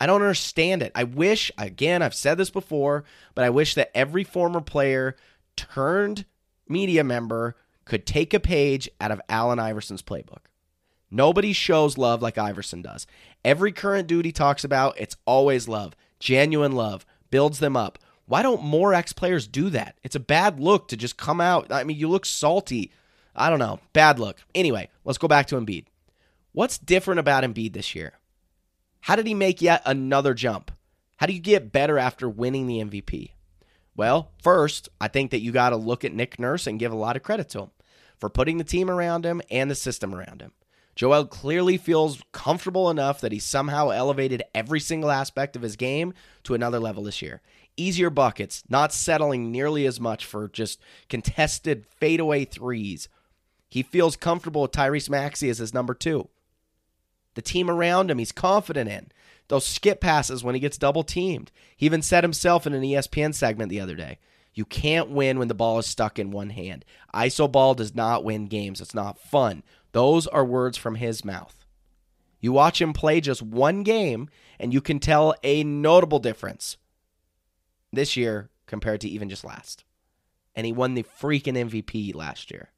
I 0.00 0.06
don't 0.06 0.22
understand 0.22 0.82
it. 0.82 0.92
I 0.94 1.04
wish, 1.04 1.50
again, 1.56 2.02
I've 2.02 2.14
said 2.14 2.36
this 2.36 2.50
before, 2.50 3.04
but 3.34 3.44
I 3.44 3.50
wish 3.50 3.74
that 3.74 3.96
every 3.96 4.24
former 4.24 4.60
player 4.60 5.16
turned 5.56 6.26
media 6.68 7.02
member 7.02 7.56
could 7.84 8.06
take 8.06 8.34
a 8.34 8.40
page 8.40 8.90
out 9.00 9.10
of 9.10 9.20
Allen 9.28 9.58
Iverson's 9.58 10.02
playbook. 10.02 10.46
Nobody 11.10 11.52
shows 11.52 11.96
love 11.96 12.20
like 12.20 12.36
Iverson 12.36 12.82
does. 12.82 13.06
Every 13.44 13.72
current 13.72 14.08
dude 14.08 14.24
he 14.24 14.32
talks 14.32 14.64
about, 14.64 15.00
it's 15.00 15.16
always 15.24 15.68
love. 15.68 15.94
genuine 16.18 16.72
love, 16.72 17.06
builds 17.30 17.58
them 17.58 17.76
up. 17.76 17.98
Why 18.26 18.42
don't 18.42 18.62
more 18.62 18.92
ex 18.92 19.12
players 19.12 19.46
do 19.46 19.70
that? 19.70 19.96
It's 20.02 20.16
a 20.16 20.20
bad 20.20 20.60
look 20.60 20.88
to 20.88 20.96
just 20.96 21.16
come 21.16 21.40
out. 21.40 21.72
I 21.72 21.84
mean, 21.84 21.96
you 21.96 22.08
look 22.08 22.26
salty. 22.26 22.92
I 23.34 23.50
don't 23.50 23.58
know. 23.58 23.80
Bad 23.92 24.18
look. 24.18 24.38
Anyway, 24.54 24.88
let's 25.04 25.18
go 25.18 25.28
back 25.28 25.46
to 25.48 25.56
Embiid. 25.56 25.86
What's 26.52 26.78
different 26.78 27.20
about 27.20 27.44
Embiid 27.44 27.72
this 27.72 27.94
year? 27.94 28.14
How 29.02 29.14
did 29.14 29.26
he 29.26 29.34
make 29.34 29.62
yet 29.62 29.82
another 29.84 30.34
jump? 30.34 30.72
How 31.18 31.26
do 31.26 31.32
you 31.32 31.40
get 31.40 31.72
better 31.72 31.98
after 31.98 32.28
winning 32.28 32.66
the 32.66 32.82
MVP? 32.82 33.30
Well, 33.94 34.32
first, 34.42 34.88
I 35.00 35.08
think 35.08 35.30
that 35.30 35.40
you 35.40 35.52
got 35.52 35.70
to 35.70 35.76
look 35.76 36.04
at 36.04 36.12
Nick 36.12 36.38
Nurse 36.38 36.66
and 36.66 36.78
give 36.78 36.92
a 36.92 36.96
lot 36.96 37.16
of 37.16 37.22
credit 37.22 37.48
to 37.50 37.60
him 37.60 37.70
for 38.18 38.28
putting 38.28 38.58
the 38.58 38.64
team 38.64 38.90
around 38.90 39.24
him 39.24 39.40
and 39.50 39.70
the 39.70 39.74
system 39.74 40.14
around 40.14 40.42
him. 40.42 40.52
Joel 40.94 41.26
clearly 41.26 41.76
feels 41.76 42.22
comfortable 42.32 42.88
enough 42.88 43.20
that 43.20 43.32
he 43.32 43.38
somehow 43.38 43.90
elevated 43.90 44.42
every 44.54 44.80
single 44.80 45.10
aspect 45.10 45.54
of 45.54 45.62
his 45.62 45.76
game 45.76 46.14
to 46.44 46.54
another 46.54 46.80
level 46.80 47.04
this 47.04 47.20
year. 47.20 47.42
Easier 47.76 48.10
buckets, 48.10 48.64
not 48.68 48.92
settling 48.92 49.50
nearly 49.52 49.86
as 49.86 50.00
much 50.00 50.24
for 50.24 50.48
just 50.48 50.80
contested 51.08 51.86
fadeaway 51.86 52.44
threes. 52.44 53.08
He 53.68 53.82
feels 53.82 54.16
comfortable 54.16 54.62
with 54.62 54.72
Tyrese 54.72 55.10
Maxey 55.10 55.50
as 55.50 55.58
his 55.58 55.74
number 55.74 55.94
two. 55.94 56.28
The 57.34 57.42
team 57.42 57.68
around 57.68 58.10
him, 58.10 58.18
he's 58.18 58.32
confident 58.32 58.88
in. 58.88 59.08
Those 59.48 59.66
skip 59.66 60.00
passes 60.00 60.42
when 60.42 60.54
he 60.54 60.60
gets 60.60 60.78
double 60.78 61.04
teamed. 61.04 61.52
He 61.76 61.86
even 61.86 62.02
said 62.02 62.24
himself 62.24 62.66
in 62.66 62.72
an 62.72 62.82
ESPN 62.82 63.34
segment 63.34 63.68
the 63.68 63.80
other 63.80 63.94
day 63.94 64.18
you 64.56 64.64
can't 64.64 65.10
win 65.10 65.38
when 65.38 65.48
the 65.48 65.54
ball 65.54 65.78
is 65.78 65.86
stuck 65.86 66.18
in 66.18 66.30
one 66.30 66.50
hand. 66.50 66.84
ISO 67.14 67.50
ball 67.50 67.74
does 67.74 67.94
not 67.94 68.24
win 68.24 68.46
games. 68.46 68.80
It's 68.80 68.94
not 68.94 69.18
fun. 69.18 69.62
Those 69.92 70.26
are 70.26 70.44
words 70.44 70.78
from 70.78 70.96
his 70.96 71.24
mouth. 71.24 71.66
You 72.40 72.52
watch 72.52 72.80
him 72.80 72.94
play 72.94 73.20
just 73.20 73.42
one 73.42 73.82
game, 73.82 74.30
and 74.58 74.72
you 74.72 74.80
can 74.80 74.98
tell 74.98 75.34
a 75.44 75.62
notable 75.62 76.18
difference 76.18 76.78
this 77.96 78.16
year 78.16 78.50
compared 78.66 79.00
to 79.00 79.08
even 79.08 79.28
just 79.28 79.44
last. 79.44 79.84
And 80.54 80.64
he 80.64 80.72
won 80.72 80.94
the 80.94 81.02
freaking 81.02 81.54
MVP 81.54 82.14
last 82.14 82.50
year. 82.50 82.70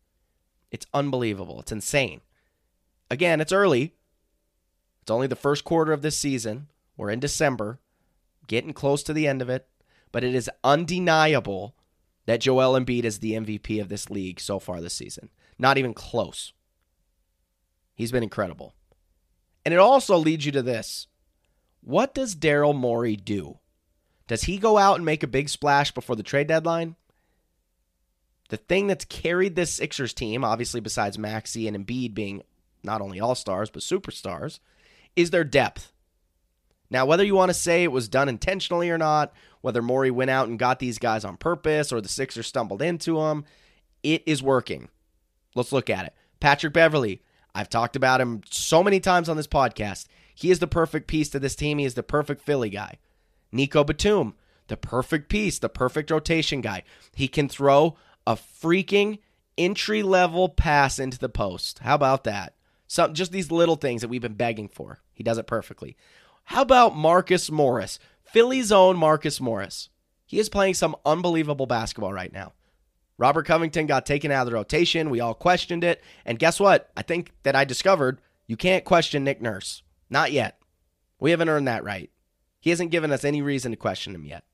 It's 0.70 0.87
unbelievable. 0.92 1.60
It's 1.60 1.72
insane. 1.72 2.20
Again, 3.10 3.40
it's 3.40 3.52
early. 3.52 3.94
It's 5.02 5.10
only 5.10 5.26
the 5.26 5.37
first 5.37 5.64
quarter 5.64 5.92
of 5.92 6.02
this 6.02 6.16
season. 6.16 6.68
We're 6.96 7.10
in 7.10 7.20
December, 7.20 7.78
getting 8.46 8.72
close 8.72 9.02
to 9.04 9.12
the 9.12 9.26
end 9.26 9.40
of 9.40 9.48
it, 9.48 9.66
but 10.12 10.25
it 10.25 10.34
is 10.34 10.50
undeniable 10.64 11.75
that 12.26 12.40
Joel 12.40 12.78
Embiid 12.78 13.04
is 13.04 13.20
the 13.20 13.32
MVP 13.32 13.80
of 13.80 13.88
this 13.88 14.10
league 14.10 14.40
so 14.40 14.58
far 14.58 14.80
this 14.80 14.94
season. 14.94 15.30
Not 15.58 15.78
even 15.78 15.94
close. 15.94 16.52
He's 17.94 18.12
been 18.12 18.22
incredible. 18.22 18.75
And 19.64 19.72
it 19.72 19.80
also 19.80 20.16
leads 20.16 20.44
you 20.44 20.52
to 20.52 20.62
this. 20.62 21.06
What 21.80 22.14
does 22.14 22.34
Daryl 22.34 22.75
Morey 22.75 23.16
do? 23.16 23.58
Does 24.28 24.44
he 24.44 24.58
go 24.58 24.78
out 24.78 24.97
and 24.97 25.04
make 25.04 25.23
a 25.23 25.26
big 25.26 25.49
splash 25.49 25.90
before 25.90 26.14
the 26.14 26.23
trade 26.23 26.47
deadline? 26.47 26.94
The 28.50 28.58
thing 28.58 28.87
that's 28.87 29.04
carried 29.04 29.56
this 29.56 29.73
Sixers 29.73 30.14
team, 30.14 30.44
obviously 30.44 30.80
besides 30.80 31.18
Maxey 31.18 31.66
and 31.66 31.76
Embiid 31.76 32.14
being 32.14 32.42
not 32.82 33.00
only 33.00 33.20
all 33.20 33.35
stars, 33.35 33.70
but 33.70 33.82
superstars, 33.82 34.61
is 35.16 35.30
their 35.30 35.44
depth. 35.44 35.92
Now, 36.90 37.04
whether 37.04 37.25
you 37.25 37.35
want 37.35 37.50
to 37.50 37.54
say 37.54 37.82
it 37.82 37.92
was 37.92 38.08
done 38.08 38.28
intentionally 38.28 38.88
or 38.88 38.97
not, 38.97 39.32
whether 39.61 39.82
Morey 39.82 40.11
went 40.11 40.30
out 40.30 40.49
and 40.49 40.58
got 40.58 40.78
these 40.78 40.99
guys 40.99 41.25
on 41.25 41.37
purpose 41.37 41.92
or 41.92 42.00
the 42.00 42.08
Sixers 42.08 42.47
stumbled 42.47 42.80
into 42.80 43.18
them, 43.18 43.44
it 44.02 44.23
is 44.26 44.42
working. 44.42 44.88
Let's 45.54 45.73
look 45.73 45.90
at 45.90 46.06
it. 46.06 46.14
Patrick 46.40 46.73
Beverley, 46.73 47.23
I've 47.54 47.68
talked 47.68 47.97
about 47.97 48.20
him 48.20 48.42
so 48.50 48.82
many 48.82 49.00
times 49.00 49.28
on 49.28 49.37
this 49.37 49.47
podcast. 49.47 50.06
He 50.35 50.50
is 50.50 50.61
the 50.61 50.66
perfect 50.66 51.08
piece 51.08 51.28
to 51.30 51.40
this 51.40 51.56
team. 51.56 51.78
He 51.78 51.85
is 51.85 51.94
the 51.94 52.02
perfect 52.02 52.42
Philly 52.42 52.70
guy. 52.70 52.99
Nico 53.52 53.85
Batum, 53.85 54.35
the 54.69 54.76
perfect 54.76 55.28
piece, 55.28 55.59
the 55.59 55.69
perfect 55.69 56.11
rotation 56.11 56.61
guy. 56.61 56.83
He 57.14 57.28
can 57.28 57.49
throw 57.49 57.97
a 58.26 58.35
freaking 58.35 59.19
entry 59.57 60.02
level 60.02 60.49
pass 60.49 60.99
into 60.99 61.19
the 61.19 61.28
post. 61.28 61.81
How 61.81 61.95
about 61.95 62.25
that? 62.25 62.55
Some 62.87 63.14
just 63.14 63.33
these 63.33 63.50
little 63.50 63.76
things 63.76 64.00
that 64.00 64.09
we've 64.09 64.23
been 64.23 64.35
begging 64.35 64.69
for. 64.69 65.00
He 65.12 65.23
does 65.23 65.38
it 65.38 65.47
perfectly. 65.47 65.97
How 66.45 66.62
about 66.62 66.97
Marcus 66.97 67.50
Morris? 67.50 67.99
Philly's 68.25 68.73
own 68.73 68.97
Marcus 68.97 69.40
Morris. 69.40 69.90
He 70.25 70.38
is 70.38 70.49
playing 70.49 70.75
some 70.75 70.97
unbelievable 71.05 71.67
basketball 71.67 72.12
right 72.12 72.33
now. 72.33 72.52
Robert 73.19 73.47
Covington 73.47 73.87
got 73.87 74.07
taken 74.07 74.31
out 74.31 74.43
of 74.43 74.47
the 74.47 74.55
rotation. 74.55 75.11
We 75.11 75.21
all 75.21 75.35
questioned 75.35 75.83
it. 75.83 76.02
And 76.25 76.38
guess 76.38 76.61
what? 76.61 76.90
I 76.97 77.02
think 77.02 77.33
that 77.43 77.57
I 77.57 77.64
discovered 77.64 78.21
you 78.47 78.57
can't 78.57 78.85
question 78.85 79.25
Nick 79.25 79.43
Nurse. 79.43 79.83
Not 80.09 80.33
yet. 80.33 80.59
We 81.19 81.33
haven't 81.33 81.49
earned 81.49 81.69
that 81.69 81.85
right. 81.85 82.11
He 82.68 82.70
hasn't 82.70 82.90
given 82.90 83.12
us 83.12 83.25
any 83.25 83.40
reason 83.40 83.72
to 83.72 83.78
question 83.78 84.14
him 84.14 84.26
yet. 84.26 84.44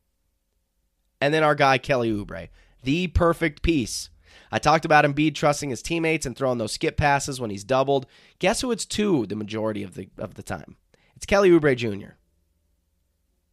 And 1.20 1.34
then 1.34 1.42
our 1.42 1.56
guy, 1.56 1.78
Kelly 1.78 2.12
Oubre, 2.12 2.48
the 2.84 3.08
perfect 3.08 3.60
piece. 3.60 4.08
I 4.52 4.60
talked 4.60 4.84
about 4.84 5.04
Embiid 5.04 5.34
trusting 5.34 5.70
his 5.70 5.82
teammates 5.82 6.24
and 6.24 6.36
throwing 6.36 6.58
those 6.58 6.70
skip 6.70 6.96
passes 6.96 7.40
when 7.40 7.50
he's 7.50 7.64
doubled. 7.64 8.06
Guess 8.38 8.60
who 8.60 8.70
it's 8.70 8.86
to 8.86 9.26
the 9.26 9.34
majority 9.34 9.82
of 9.82 9.94
the 9.94 10.10
of 10.16 10.34
the 10.34 10.44
time? 10.44 10.76
It's 11.16 11.26
Kelly 11.26 11.50
Oubre 11.50 11.76
Jr. 11.76 12.12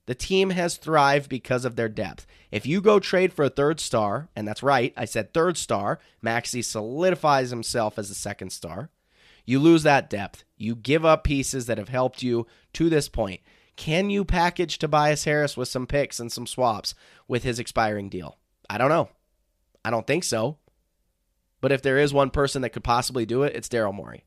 The 0.06 0.14
team 0.14 0.52
has 0.52 0.78
thrived 0.78 1.28
because 1.28 1.66
of 1.66 1.76
their 1.76 1.90
depth. 1.90 2.28
If 2.52 2.68
you 2.68 2.82
go 2.82 3.00
trade 3.00 3.34
for 3.34 3.46
a 3.46 3.50
third 3.50 3.80
star, 3.80 4.30
and 4.36 4.48
that's 4.48 4.62
right, 4.62 4.94
I 4.96 5.06
said 5.06 5.34
third 5.34 5.58
star, 5.58 5.98
Maxey 6.22 6.62
solidifies 6.62 7.50
himself 7.50 7.98
as 7.98 8.12
a 8.12 8.14
second 8.16 8.52
star. 8.52 8.92
You 9.44 9.58
lose 9.58 9.82
that 9.84 10.08
depth. 10.08 10.44
You 10.56 10.76
give 10.76 11.04
up 11.04 11.24
pieces 11.24 11.66
that 11.66 11.80
have 11.80 11.90
helped 11.90 12.22
you 12.22 12.46
to 12.74 12.90
this 12.92 13.10
point. 13.10 13.42
Can 13.82 14.12
you 14.12 14.24
package 14.24 14.78
Tobias 14.78 15.24
Harris 15.24 15.58
with 15.58 15.68
some 15.68 15.88
picks 15.88 16.20
and 16.20 16.32
some 16.32 16.46
swaps 16.46 16.94
with 17.28 17.42
his 17.42 17.58
expiring 17.58 18.10
deal? 18.10 18.38
I 18.70 18.78
don't 18.78 18.90
know. 18.90 19.10
I 19.84 19.90
don't 19.90 20.06
think 20.06 20.24
so. 20.24 20.60
But 21.62 21.72
if 21.72 21.82
there 21.82 21.98
is 21.98 22.14
one 22.14 22.30
person 22.30 22.62
that 22.62 22.74
could 22.74 22.84
possibly 22.84 23.26
do 23.26 23.42
it, 23.42 23.56
it's 23.56 23.68
Daryl 23.68 23.92
Morey. 23.92 24.24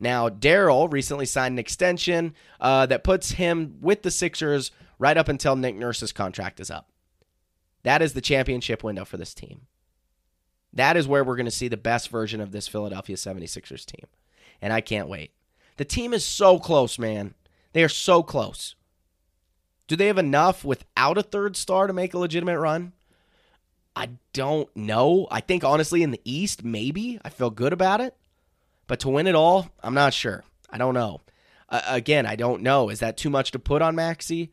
Now, 0.00 0.28
Daryl 0.28 0.92
recently 0.92 1.24
signed 1.24 1.52
an 1.52 1.60
extension 1.60 2.34
uh, 2.60 2.86
that 2.86 3.04
puts 3.04 3.30
him 3.30 3.76
with 3.80 4.02
the 4.02 4.10
Sixers 4.10 4.72
right 4.98 5.16
up 5.16 5.28
until 5.28 5.54
Nick 5.54 5.76
Nurse's 5.76 6.10
contract 6.10 6.58
is 6.58 6.68
up. 6.68 6.90
That 7.84 8.02
is 8.02 8.14
the 8.14 8.20
championship 8.20 8.82
window 8.82 9.04
for 9.04 9.18
this 9.18 9.34
team. 9.34 9.68
That 10.72 10.96
is 10.96 11.06
where 11.06 11.22
we're 11.22 11.36
going 11.36 11.46
to 11.46 11.52
see 11.52 11.68
the 11.68 11.76
best 11.76 12.08
version 12.08 12.40
of 12.40 12.50
this 12.50 12.66
Philadelphia 12.66 13.14
76ers 13.14 13.84
team. 13.84 14.08
And 14.60 14.72
I 14.72 14.80
can't 14.80 15.08
wait. 15.08 15.30
The 15.76 15.84
team 15.84 16.12
is 16.12 16.24
so 16.24 16.58
close, 16.58 16.98
man. 16.98 17.34
They 17.74 17.84
are 17.84 17.88
so 17.88 18.22
close. 18.22 18.76
Do 19.86 19.96
they 19.96 20.06
have 20.06 20.16
enough 20.16 20.64
without 20.64 21.18
a 21.18 21.22
third 21.22 21.56
star 21.56 21.86
to 21.86 21.92
make 21.92 22.14
a 22.14 22.18
legitimate 22.18 22.58
run? 22.58 22.92
I 23.94 24.10
don't 24.32 24.74
know. 24.74 25.28
I 25.30 25.40
think 25.40 25.62
honestly 25.62 26.02
in 26.02 26.10
the 26.10 26.20
East, 26.24 26.64
maybe. 26.64 27.20
I 27.22 27.28
feel 27.28 27.50
good 27.50 27.72
about 27.72 28.00
it. 28.00 28.16
But 28.86 29.00
to 29.00 29.08
win 29.08 29.26
it 29.26 29.34
all, 29.34 29.68
I'm 29.82 29.94
not 29.94 30.14
sure. 30.14 30.44
I 30.70 30.78
don't 30.78 30.94
know. 30.94 31.20
Uh, 31.68 31.82
again, 31.86 32.26
I 32.26 32.36
don't 32.36 32.62
know. 32.62 32.88
Is 32.88 33.00
that 33.00 33.16
too 33.16 33.30
much 33.30 33.50
to 33.50 33.58
put 33.58 33.82
on 33.82 33.94
Maxey? 33.94 34.52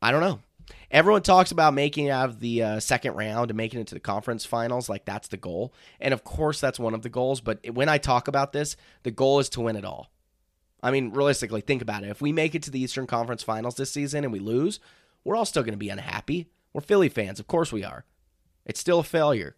I 0.00 0.10
don't 0.10 0.20
know. 0.20 0.40
Everyone 0.90 1.22
talks 1.22 1.50
about 1.50 1.74
making 1.74 2.08
out 2.08 2.28
of 2.28 2.40
the 2.40 2.62
uh, 2.62 2.80
second 2.80 3.14
round 3.14 3.50
and 3.50 3.56
making 3.56 3.80
it 3.80 3.88
to 3.88 3.94
the 3.94 4.00
conference 4.00 4.44
finals, 4.44 4.88
like 4.88 5.04
that's 5.04 5.28
the 5.28 5.36
goal. 5.36 5.74
And 6.00 6.14
of 6.14 6.22
course, 6.22 6.60
that's 6.60 6.78
one 6.78 6.94
of 6.94 7.02
the 7.02 7.08
goals. 7.08 7.40
But 7.40 7.68
when 7.72 7.88
I 7.88 7.98
talk 7.98 8.28
about 8.28 8.52
this, 8.52 8.76
the 9.02 9.10
goal 9.10 9.40
is 9.40 9.48
to 9.50 9.62
win 9.62 9.76
it 9.76 9.84
all. 9.84 10.10
I 10.84 10.90
mean, 10.90 11.12
realistically, 11.12 11.62
think 11.62 11.80
about 11.80 12.04
it. 12.04 12.10
If 12.10 12.20
we 12.20 12.30
make 12.30 12.54
it 12.54 12.62
to 12.64 12.70
the 12.70 12.80
Eastern 12.80 13.06
Conference 13.06 13.42
Finals 13.42 13.76
this 13.76 13.90
season 13.90 14.22
and 14.22 14.32
we 14.32 14.38
lose, 14.38 14.80
we're 15.24 15.34
all 15.34 15.46
still 15.46 15.62
going 15.62 15.72
to 15.72 15.78
be 15.78 15.88
unhappy. 15.88 16.50
We're 16.74 16.82
Philly 16.82 17.08
fans. 17.08 17.40
Of 17.40 17.46
course 17.46 17.72
we 17.72 17.82
are. 17.82 18.04
It's 18.66 18.80
still 18.80 18.98
a 18.98 19.04
failure. 19.04 19.56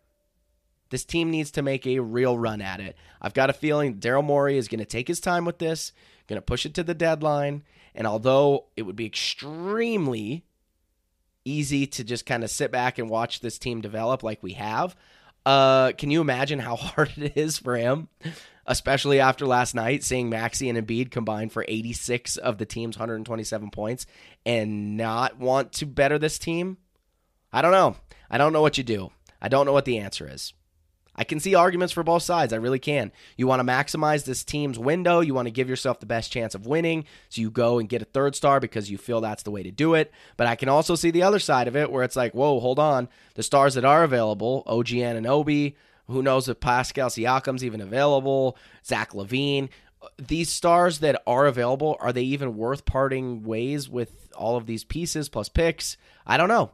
This 0.90 1.04
team 1.04 1.32
needs 1.32 1.50
to 1.50 1.62
make 1.62 1.84
a 1.84 1.98
real 1.98 2.38
run 2.38 2.62
at 2.62 2.78
it. 2.78 2.96
I've 3.20 3.34
got 3.34 3.50
a 3.50 3.54
feeling 3.54 3.96
Daryl 3.96 4.22
Morey 4.22 4.56
is 4.56 4.68
going 4.68 4.78
to 4.78 4.84
take 4.84 5.08
his 5.08 5.18
time 5.18 5.44
with 5.44 5.58
this, 5.58 5.92
going 6.28 6.38
to 6.38 6.42
push 6.42 6.64
it 6.64 6.74
to 6.74 6.84
the 6.84 6.94
deadline. 6.94 7.64
And 7.92 8.06
although 8.06 8.66
it 8.76 8.82
would 8.82 8.94
be 8.94 9.06
extremely 9.06 10.44
easy 11.44 11.88
to 11.88 12.04
just 12.04 12.24
kind 12.24 12.44
of 12.44 12.50
sit 12.50 12.70
back 12.70 12.98
and 12.98 13.10
watch 13.10 13.40
this 13.40 13.58
team 13.58 13.80
develop 13.80 14.22
like 14.22 14.44
we 14.44 14.52
have, 14.52 14.94
uh, 15.44 15.90
can 15.92 16.12
you 16.12 16.20
imagine 16.20 16.60
how 16.60 16.76
hard 16.76 17.12
it 17.16 17.36
is 17.36 17.58
for 17.58 17.76
him, 17.76 18.08
especially 18.66 19.20
after 19.20 19.46
last 19.46 19.74
night, 19.74 20.04
seeing 20.04 20.28
Maxey 20.28 20.68
and 20.68 20.78
Embiid 20.78 21.10
combine 21.10 21.48
for 21.48 21.64
86 21.66 22.36
of 22.36 22.58
the 22.58 22.66
team's 22.66 22.98
127 22.98 23.70
points 23.70 24.06
and 24.44 24.96
not 24.96 25.38
want 25.38 25.72
to 25.74 25.86
better 25.86 26.18
this 26.18 26.38
team? 26.38 26.78
I 27.52 27.62
don't 27.62 27.72
know. 27.72 27.96
I 28.30 28.38
don't 28.38 28.52
know 28.52 28.62
what 28.62 28.78
you 28.78 28.84
do. 28.84 29.10
I 29.40 29.48
don't 29.48 29.66
know 29.66 29.72
what 29.72 29.84
the 29.84 29.98
answer 29.98 30.28
is. 30.30 30.52
I 31.16 31.24
can 31.24 31.40
see 31.40 31.54
arguments 31.54 31.94
for 31.94 32.02
both 32.02 32.22
sides. 32.22 32.52
I 32.52 32.56
really 32.56 32.78
can. 32.78 33.10
You 33.38 33.46
want 33.46 33.60
to 33.60 33.66
maximize 33.66 34.24
this 34.24 34.44
team's 34.44 34.78
window. 34.78 35.20
You 35.20 35.32
want 35.32 35.46
to 35.46 35.52
give 35.52 35.68
yourself 35.68 35.98
the 35.98 36.06
best 36.06 36.30
chance 36.30 36.54
of 36.54 36.66
winning. 36.66 37.06
So 37.30 37.40
you 37.40 37.50
go 37.50 37.78
and 37.78 37.88
get 37.88 38.02
a 38.02 38.06
third 38.06 38.34
star 38.34 38.60
because 38.60 38.90
you 38.90 38.98
feel 38.98 39.22
that's 39.22 39.42
the 39.42 39.50
way 39.50 39.62
to 39.62 39.70
do 39.70 39.94
it. 39.94 40.12
But 40.36 40.46
I 40.46 40.56
can 40.56 40.68
also 40.68 40.94
see 40.94 41.10
the 41.10 41.22
other 41.22 41.38
side 41.38 41.68
of 41.68 41.76
it 41.76 41.90
where 41.90 42.04
it's 42.04 42.16
like, 42.16 42.34
whoa, 42.34 42.60
hold 42.60 42.78
on. 42.78 43.08
The 43.34 43.42
stars 43.42 43.74
that 43.74 43.84
are 43.84 44.04
available, 44.04 44.62
OG 44.66 44.88
Anunoby, 44.88 45.76
who 46.08 46.22
knows 46.22 46.48
if 46.48 46.60
Pascal 46.60 47.08
Siakam's 47.08 47.64
even 47.64 47.80
available, 47.80 48.56
Zach 48.84 49.12
LaVine. 49.12 49.68
these 50.18 50.50
stars 50.50 51.00
that 51.00 51.20
are 51.26 51.46
available, 51.46 51.96
are 52.00 52.12
they 52.12 52.22
even 52.22 52.56
worth 52.56 52.84
parting 52.84 53.42
ways 53.42 53.88
with 53.88 54.28
all 54.36 54.56
of 54.56 54.66
these 54.66 54.84
pieces 54.84 55.28
plus 55.28 55.48
picks? 55.48 55.96
I 56.26 56.36
don't 56.36 56.48
know. 56.48 56.70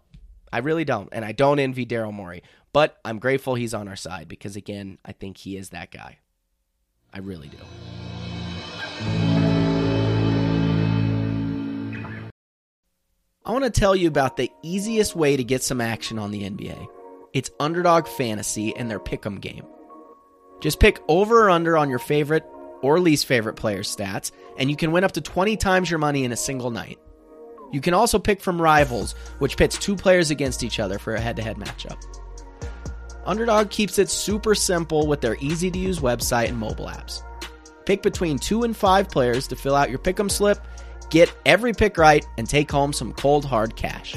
I 0.52 0.58
really 0.58 0.84
don't. 0.84 1.08
And 1.12 1.24
I 1.24 1.32
don't 1.32 1.58
envy 1.58 1.86
Daryl 1.86 2.12
Morey. 2.12 2.42
But 2.72 2.98
I'm 3.04 3.18
grateful 3.18 3.54
he's 3.54 3.74
on 3.74 3.88
our 3.88 3.96
side 3.96 4.28
because, 4.28 4.56
again, 4.56 4.98
I 5.04 5.12
think 5.12 5.36
he 5.36 5.56
is 5.56 5.70
that 5.70 5.90
guy. 5.90 6.18
I 7.12 7.18
really 7.18 7.48
do. 7.48 7.58
I 13.44 13.50
want 13.50 13.64
to 13.64 13.70
tell 13.70 13.96
you 13.96 14.08
about 14.08 14.36
the 14.36 14.50
easiest 14.62 15.16
way 15.16 15.36
to 15.36 15.44
get 15.44 15.62
some 15.62 15.80
action 15.80 16.18
on 16.18 16.30
the 16.30 16.48
NBA. 16.48 16.88
It's 17.32 17.50
Underdog 17.58 18.06
Fantasy 18.06 18.76
and 18.76 18.90
their 18.90 19.00
pick'em 19.00 19.40
game. 19.40 19.64
Just 20.60 20.78
pick 20.78 21.00
over 21.08 21.46
or 21.46 21.50
under 21.50 21.78
on 21.78 21.88
your 21.88 21.98
favorite 21.98 22.44
or 22.82 23.00
least 23.00 23.24
favorite 23.24 23.54
player's 23.54 23.94
stats, 23.94 24.32
and 24.58 24.68
you 24.68 24.76
can 24.76 24.92
win 24.92 25.02
up 25.02 25.12
to 25.12 25.22
20 25.22 25.56
times 25.56 25.88
your 25.88 25.98
money 25.98 26.24
in 26.24 26.32
a 26.32 26.36
single 26.36 26.70
night. 26.70 26.98
You 27.72 27.80
can 27.80 27.94
also 27.94 28.18
pick 28.18 28.42
from 28.42 28.60
Rivals, 28.60 29.14
which 29.38 29.56
pits 29.56 29.78
two 29.78 29.96
players 29.96 30.30
against 30.30 30.62
each 30.62 30.78
other 30.78 30.98
for 30.98 31.14
a 31.14 31.20
head 31.20 31.36
to 31.36 31.42
head 31.42 31.56
matchup. 31.56 31.96
Underdog 33.24 33.70
keeps 33.70 33.98
it 33.98 34.10
super 34.10 34.54
simple 34.54 35.06
with 35.06 35.22
their 35.22 35.36
easy 35.40 35.70
to 35.70 35.78
use 35.78 36.00
website 36.00 36.48
and 36.48 36.58
mobile 36.58 36.88
apps. 36.88 37.22
Pick 37.86 38.02
between 38.02 38.38
two 38.38 38.64
and 38.64 38.76
five 38.76 39.08
players 39.08 39.48
to 39.48 39.56
fill 39.56 39.74
out 39.74 39.88
your 39.88 40.00
pick'em 40.00 40.30
slip, 40.30 40.58
get 41.08 41.34
every 41.46 41.72
pick 41.72 41.96
right, 41.96 42.26
and 42.36 42.46
take 42.46 42.70
home 42.70 42.92
some 42.92 43.14
cold 43.14 43.46
hard 43.46 43.74
cash. 43.74 44.16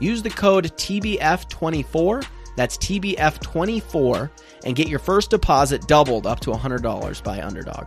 Use 0.00 0.22
the 0.22 0.30
code 0.30 0.64
TBF24, 0.76 2.26
that's 2.56 2.76
TBF24, 2.78 4.30
and 4.64 4.76
get 4.76 4.88
your 4.88 4.98
first 4.98 5.30
deposit 5.30 5.86
doubled 5.88 6.26
up 6.26 6.40
to 6.40 6.50
$100 6.50 7.22
by 7.24 7.42
Underdog. 7.42 7.86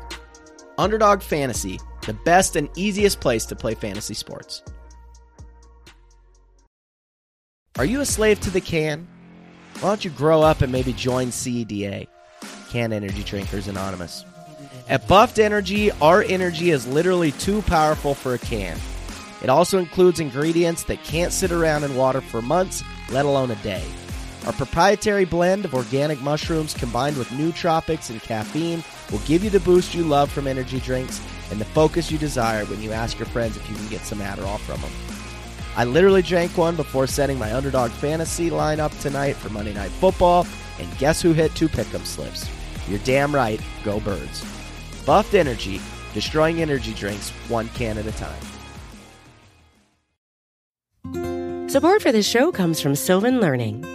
Underdog 0.78 1.22
Fantasy, 1.22 1.80
the 2.06 2.14
best 2.26 2.56
and 2.56 2.70
easiest 2.76 3.20
place 3.20 3.46
to 3.46 3.56
play 3.56 3.76
fantasy 3.76 4.14
sports. 4.14 4.64
Are 7.78 7.86
you 7.86 8.02
a 8.02 8.06
slave 8.06 8.40
to 8.42 8.50
the 8.50 8.62
can? 8.62 9.08
Why 9.80 9.90
don't 9.90 10.06
you 10.06 10.12
grow 10.12 10.42
up 10.42 10.62
and 10.62 10.72
maybe 10.72 10.94
join 10.94 11.28
CEDA, 11.28 12.08
Can 12.70 12.94
Energy 12.94 13.24
Drinkers 13.24 13.68
Anonymous? 13.68 14.24
At 14.88 15.08
Buffed 15.08 15.40
Energy, 15.40 15.92
our 15.92 16.22
energy 16.24 16.70
is 16.70 16.88
literally 16.88 17.32
too 17.34 17.62
powerful 17.64 18.14
for 18.14 18.34
a 18.34 18.40
can. 18.40 18.78
It 19.42 19.50
also 19.50 19.78
includes 19.78 20.20
ingredients 20.20 20.84
that 20.84 21.04
can't 21.04 21.34
sit 21.34 21.52
around 21.52 21.84
in 21.84 21.96
water 21.96 22.22
for 22.22 22.42
months, 22.42 22.84
let 23.12 23.26
alone 23.26 23.52
a 23.52 23.56
day. 23.56 23.84
Our 24.46 24.54
proprietary 24.54 25.26
blend 25.26 25.66
of 25.66 25.74
organic 25.74 26.22
mushrooms 26.22 26.76
combined 26.76 27.18
with 27.18 27.28
nootropics 27.30 28.12
and 28.12 28.22
caffeine 28.22 28.84
will 29.12 29.20
give 29.20 29.44
you 29.44 29.50
the 29.50 29.60
boost 29.62 29.96
you 29.96 30.04
love 30.04 30.32
from 30.32 30.46
energy 30.46 30.80
drinks 30.80 31.20
and 31.50 31.60
the 31.60 31.66
focus 31.66 32.12
you 32.12 32.20
desire 32.20 32.64
when 32.66 32.80
you 32.80 32.92
ask 32.92 33.18
your 33.18 33.26
friends 33.28 33.58
if 33.58 33.68
you 33.68 33.76
can 33.76 33.88
get 33.88 34.02
some 34.02 34.20
Adderall 34.20 34.60
from 34.60 34.82
them. 34.82 34.92
I 35.76 35.84
literally 35.84 36.22
drank 36.22 36.56
one 36.58 36.76
before 36.76 37.08
setting 37.08 37.40
my 37.40 37.56
underdog 37.56 37.90
fantasy 37.92 38.52
lineup 38.52 38.98
tonight 39.02 39.34
for 39.34 39.50
Monday 39.50 39.74
Night 39.74 39.92
Football, 39.92 40.46
and 40.80 40.98
guess 41.00 41.22
who 41.22 41.34
hit 41.34 41.54
two 41.56 41.68
pick'em 41.68 42.06
slips? 42.06 42.48
You're 42.88 43.00
damn 43.00 43.34
right, 43.34 43.60
go 43.84 44.00
birds. 44.00 44.46
Buffed 45.06 45.34
Energy, 45.34 45.82
destroying 46.14 46.62
energy 46.62 46.94
drinks 46.94 47.32
one 47.50 47.68
can 47.70 47.98
at 47.98 48.06
a 48.06 48.12
time. 48.12 48.42
Support 51.68 52.04
for 52.04 52.12
this 52.12 52.28
show 52.28 52.52
comes 52.52 52.80
from 52.80 52.96
Sylvan 52.96 53.42
Learning. 53.42 53.95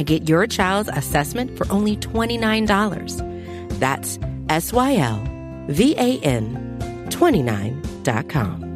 and 0.00 0.06
get 0.06 0.30
your 0.30 0.46
child's 0.46 0.88
assessment 0.88 1.58
for 1.58 1.70
only 1.70 1.94
$29. 1.98 3.78
That's 3.78 4.18
S 4.48 4.72
Y 4.72 4.96
L 4.96 5.22
V 5.68 5.94
A 5.98 6.18
N 6.20 6.78
29.com. 7.10 8.66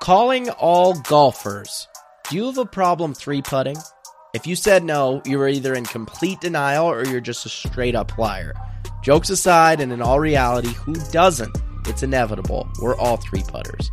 Calling 0.00 0.50
all 0.50 1.00
golfers. 1.00 1.88
Do 2.28 2.36
you 2.36 2.44
have 2.46 2.58
a 2.58 2.66
problem 2.66 3.14
three 3.14 3.40
putting? 3.40 3.78
If 4.34 4.46
you 4.46 4.54
said 4.54 4.84
no, 4.84 5.22
you 5.24 5.40
are 5.40 5.48
either 5.48 5.72
in 5.72 5.84
complete 5.84 6.42
denial 6.42 6.86
or 6.86 7.06
you're 7.06 7.20
just 7.22 7.46
a 7.46 7.48
straight 7.48 7.94
up 7.94 8.18
liar. 8.18 8.52
Jokes 9.02 9.30
aside, 9.30 9.80
and 9.80 9.92
in 9.92 10.02
all 10.02 10.20
reality, 10.20 10.74
who 10.74 10.92
doesn't? 11.10 11.56
It's 11.86 12.02
inevitable. 12.02 12.68
We're 12.82 12.96
all 12.96 13.16
three 13.16 13.42
putters. 13.48 13.90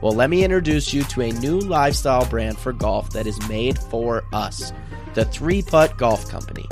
Well, 0.00 0.12
let 0.12 0.30
me 0.30 0.44
introduce 0.44 0.94
you 0.94 1.02
to 1.04 1.22
a 1.22 1.32
new 1.32 1.58
lifestyle 1.58 2.24
brand 2.26 2.58
for 2.58 2.72
golf 2.72 3.10
that 3.10 3.26
is 3.26 3.48
made 3.48 3.78
for 3.78 4.24
us 4.32 4.72
the 5.14 5.24
Three 5.24 5.62
Putt 5.62 5.98
Golf 5.98 6.28
Company. 6.28 6.66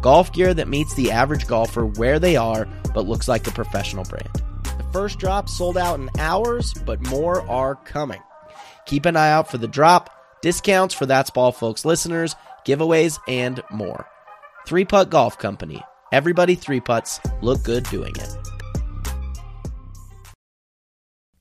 Golf 0.00 0.32
gear 0.32 0.52
that 0.54 0.66
meets 0.66 0.94
the 0.94 1.12
average 1.12 1.46
golfer 1.46 1.86
where 1.86 2.18
they 2.18 2.34
are, 2.36 2.66
but 2.92 3.06
looks 3.06 3.28
like 3.28 3.46
a 3.46 3.52
professional 3.52 4.04
brand. 4.04 4.42
The 4.64 4.86
first 4.92 5.20
drop 5.20 5.48
sold 5.48 5.78
out 5.78 6.00
in 6.00 6.10
hours, 6.18 6.74
but 6.84 7.06
more 7.06 7.48
are 7.48 7.76
coming. 7.76 8.20
Keep 8.86 9.06
an 9.06 9.16
eye 9.16 9.30
out 9.30 9.48
for 9.48 9.58
the 9.58 9.68
drop, 9.68 10.10
discounts 10.42 10.94
for 10.94 11.06
That's 11.06 11.30
Ball 11.30 11.52
Folks 11.52 11.84
listeners, 11.84 12.34
giveaways, 12.66 13.20
and 13.28 13.62
more. 13.70 14.06
Three 14.66 14.84
Putt 14.84 15.10
Golf 15.10 15.38
Company. 15.38 15.80
Everybody 16.10 16.56
three 16.56 16.80
putts. 16.80 17.20
Look 17.40 17.62
good 17.62 17.84
doing 17.84 18.14
it. 18.16 18.41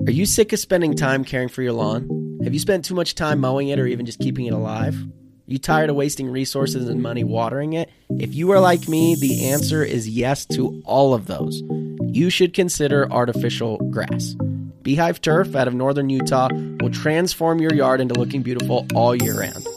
Are 0.08 0.12
you 0.12 0.26
sick 0.26 0.52
of 0.52 0.58
spending 0.58 0.96
time 0.96 1.24
caring 1.24 1.48
for 1.48 1.62
your 1.62 1.74
lawn? 1.74 2.40
Have 2.44 2.54
you 2.54 2.60
spent 2.60 2.86
too 2.86 2.96
much 2.96 3.14
time 3.14 3.40
mowing 3.40 3.68
it 3.68 3.78
or 3.78 3.86
even 3.86 4.08
just 4.08 4.20
keeping 4.20 4.48
it 4.48 4.54
alive? 4.54 4.96
Are 4.96 5.52
you 5.52 5.60
tired 5.60 5.92
of 5.92 5.96
wasting 5.96 6.28
resources 6.28 6.90
and 6.90 7.04
money 7.04 7.24
watering 7.24 7.74
it? 7.74 7.88
If 8.10 8.34
you 8.34 8.52
are 8.52 8.60
like 8.60 8.88
me, 8.88 9.14
the 9.14 9.50
answer 9.50 9.84
is 9.84 10.10
yes 10.10 10.48
to 10.48 10.82
all 10.86 11.14
of 11.14 11.28
those. 11.28 11.62
You 12.02 12.32
should 12.32 12.56
consider 12.56 13.12
artificial 13.12 13.78
grass. 13.92 14.36
Beehive 14.82 15.22
Turf 15.22 15.56
out 15.56 15.68
of 15.68 15.76
northern 15.76 16.10
Utah 16.10 16.50
will 16.52 16.90
transform 16.90 17.60
your 17.60 17.74
yard 17.74 18.02
into 18.02 18.16
looking 18.16 18.42
beautiful 18.42 18.88
all 18.96 19.16
year 19.16 19.40
round. 19.40 19.68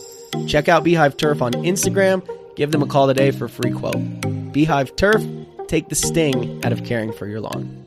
Check 0.48 0.70
out 0.70 0.84
Beehive 0.84 1.18
Turf 1.18 1.42
on 1.42 1.52
Instagram. 1.52 2.26
Give 2.56 2.72
them 2.72 2.82
a 2.82 2.87
call 2.87 3.08
today 3.08 3.30
for 3.30 3.44
a 3.44 3.50
free 3.50 3.72
quote. 3.72 4.52
Beehive 4.52 4.96
Turf, 4.96 5.22
take 5.68 5.90
the 5.90 5.94
sting 5.94 6.64
out 6.64 6.72
of 6.72 6.82
caring 6.84 7.12
for 7.12 7.26
your 7.26 7.40
lawn. 7.40 7.84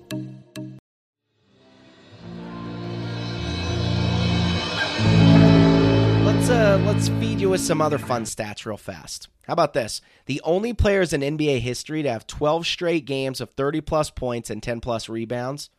Let's 6.47 6.59
uh, 6.61 6.85
let's 6.85 7.09
feed 7.09 7.41
you 7.41 7.49
with 7.49 7.59
some 7.59 7.81
other 7.81 7.97
fun 7.97 8.23
stats 8.23 8.65
real 8.65 8.77
fast. 8.77 9.27
How 9.45 9.51
about 9.51 9.73
this? 9.73 9.99
The 10.27 10.39
only 10.45 10.71
players 10.71 11.11
in 11.11 11.19
NBA 11.19 11.59
history 11.59 12.03
to 12.03 12.09
have 12.09 12.25
12 12.25 12.65
straight 12.65 13.03
games 13.03 13.41
of 13.41 13.49
30 13.49 13.81
plus 13.81 14.09
points 14.09 14.49
and 14.49 14.63
10 14.63 14.79
plus 14.79 15.09
rebounds 15.09 15.69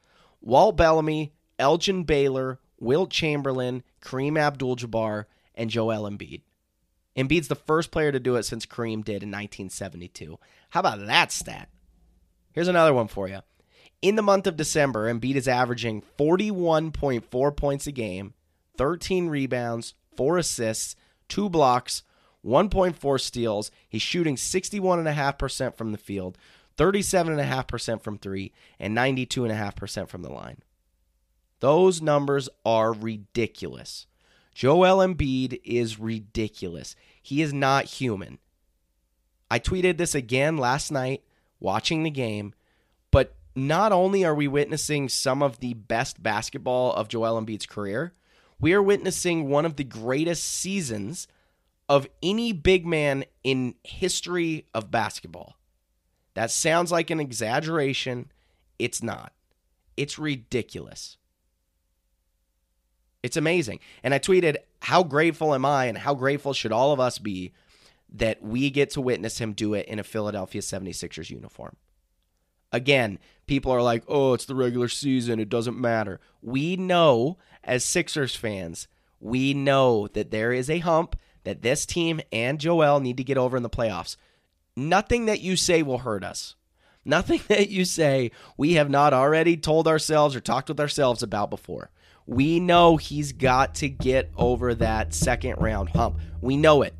Walt 0.42 0.76
Bellamy, 0.76 1.32
Elgin 1.58 2.04
Baylor, 2.04 2.60
Wilt 2.78 3.10
Chamberlain, 3.10 3.82
Kareem 4.02 4.38
Abdul 4.38 4.76
Jabbar, 4.76 5.24
and 5.54 5.70
Joel 5.70 6.02
Embiid. 6.02 6.42
Embiid's 7.16 7.48
the 7.48 7.54
first 7.54 7.90
player 7.90 8.12
to 8.12 8.20
do 8.20 8.36
it 8.36 8.42
since 8.42 8.66
Kareem 8.66 9.02
did 9.02 9.22
in 9.22 9.30
1972. 9.30 10.38
How 10.68 10.80
about 10.80 11.06
that 11.06 11.32
stat? 11.32 11.70
Here's 12.52 12.68
another 12.68 12.92
one 12.92 13.08
for 13.08 13.26
you. 13.26 13.40
In 14.02 14.16
the 14.16 14.22
month 14.22 14.46
of 14.46 14.58
December, 14.58 15.10
Embiid 15.10 15.36
is 15.36 15.48
averaging 15.48 16.02
41.4 16.18 17.56
points 17.56 17.86
a 17.86 17.92
game, 17.92 18.34
13 18.76 19.28
rebounds, 19.28 19.94
4 20.18 20.38
assists, 20.38 20.96
2 21.28 21.48
blocks, 21.48 22.02
1.4 22.44 23.20
steals. 23.20 23.70
He's 23.88 24.02
shooting 24.02 24.34
61.5% 24.34 25.76
from 25.76 25.92
the 25.92 25.98
field, 25.98 26.36
37.5% 26.76 28.02
from 28.02 28.18
three, 28.18 28.52
and 28.80 28.96
92.5% 28.96 30.08
from 30.08 30.22
the 30.22 30.32
line. 30.32 30.58
Those 31.60 32.02
numbers 32.02 32.48
are 32.66 32.92
ridiculous. 32.92 34.06
Joel 34.54 35.06
Embiid 35.06 35.60
is 35.62 36.00
ridiculous. 36.00 36.96
He 37.22 37.40
is 37.40 37.52
not 37.52 37.84
human. 37.84 38.38
I 39.48 39.60
tweeted 39.60 39.98
this 39.98 40.16
again 40.16 40.56
last 40.56 40.90
night 40.90 41.22
watching 41.60 42.02
the 42.02 42.10
game, 42.10 42.54
but 43.12 43.36
not 43.54 43.92
only 43.92 44.24
are 44.24 44.34
we 44.34 44.48
witnessing 44.48 45.08
some 45.08 45.44
of 45.44 45.60
the 45.60 45.74
best 45.74 46.20
basketball 46.20 46.92
of 46.92 47.06
Joel 47.06 47.40
Embiid's 47.40 47.66
career, 47.66 48.14
we 48.60 48.72
are 48.72 48.82
witnessing 48.82 49.48
one 49.48 49.64
of 49.64 49.76
the 49.76 49.84
greatest 49.84 50.44
seasons 50.44 51.28
of 51.88 52.06
any 52.22 52.52
big 52.52 52.86
man 52.86 53.24
in 53.42 53.74
history 53.82 54.66
of 54.74 54.90
basketball. 54.90 55.56
That 56.34 56.50
sounds 56.50 56.92
like 56.92 57.10
an 57.10 57.20
exaggeration. 57.20 58.30
It's 58.78 59.02
not. 59.02 59.32
It's 59.96 60.18
ridiculous. 60.18 61.16
It's 63.22 63.36
amazing. 63.36 63.80
And 64.02 64.14
I 64.14 64.18
tweeted, 64.18 64.56
How 64.82 65.02
grateful 65.02 65.54
am 65.54 65.64
I, 65.64 65.86
and 65.86 65.98
how 65.98 66.14
grateful 66.14 66.52
should 66.52 66.72
all 66.72 66.92
of 66.92 67.00
us 67.00 67.18
be 67.18 67.52
that 68.10 68.42
we 68.42 68.70
get 68.70 68.90
to 68.90 69.00
witness 69.00 69.38
him 69.38 69.52
do 69.52 69.74
it 69.74 69.86
in 69.86 69.98
a 69.98 70.04
Philadelphia 70.04 70.60
76ers 70.60 71.30
uniform? 71.30 71.76
Again, 72.70 73.18
people 73.46 73.72
are 73.72 73.82
like, 73.82 74.04
oh, 74.08 74.34
it's 74.34 74.44
the 74.44 74.54
regular 74.54 74.88
season. 74.88 75.40
It 75.40 75.48
doesn't 75.48 75.80
matter. 75.80 76.20
We 76.42 76.76
know, 76.76 77.38
as 77.68 77.84
Sixers 77.84 78.34
fans, 78.34 78.88
we 79.20 79.52
know 79.52 80.08
that 80.08 80.30
there 80.30 80.52
is 80.52 80.70
a 80.70 80.78
hump 80.78 81.14
that 81.44 81.62
this 81.62 81.86
team 81.86 82.20
and 82.32 82.58
Joel 82.58 82.98
need 82.98 83.18
to 83.18 83.24
get 83.24 83.38
over 83.38 83.56
in 83.56 83.62
the 83.62 83.70
playoffs. 83.70 84.16
Nothing 84.74 85.26
that 85.26 85.40
you 85.40 85.54
say 85.54 85.82
will 85.82 85.98
hurt 85.98 86.24
us. 86.24 86.56
Nothing 87.04 87.40
that 87.48 87.68
you 87.68 87.84
say 87.84 88.32
we 88.56 88.72
have 88.74 88.90
not 88.90 89.12
already 89.12 89.56
told 89.56 89.86
ourselves 89.86 90.34
or 90.34 90.40
talked 90.40 90.68
with 90.68 90.80
ourselves 90.80 91.22
about 91.22 91.50
before. 91.50 91.90
We 92.26 92.58
know 92.58 92.96
he's 92.96 93.32
got 93.32 93.76
to 93.76 93.88
get 93.88 94.30
over 94.36 94.74
that 94.74 95.14
second 95.14 95.56
round 95.58 95.90
hump. 95.90 96.18
We 96.40 96.56
know 96.56 96.82
it. 96.82 96.94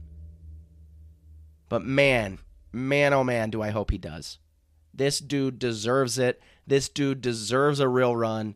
But 1.68 1.84
man, 1.84 2.38
man, 2.72 3.12
oh 3.12 3.24
man, 3.24 3.50
do 3.50 3.62
I 3.62 3.70
hope 3.70 3.90
he 3.90 3.98
does. 3.98 4.38
This 4.94 5.18
dude 5.18 5.58
deserves 5.58 6.18
it. 6.18 6.40
This 6.66 6.88
dude 6.88 7.20
deserves 7.20 7.80
a 7.80 7.88
real 7.88 8.16
run. 8.16 8.54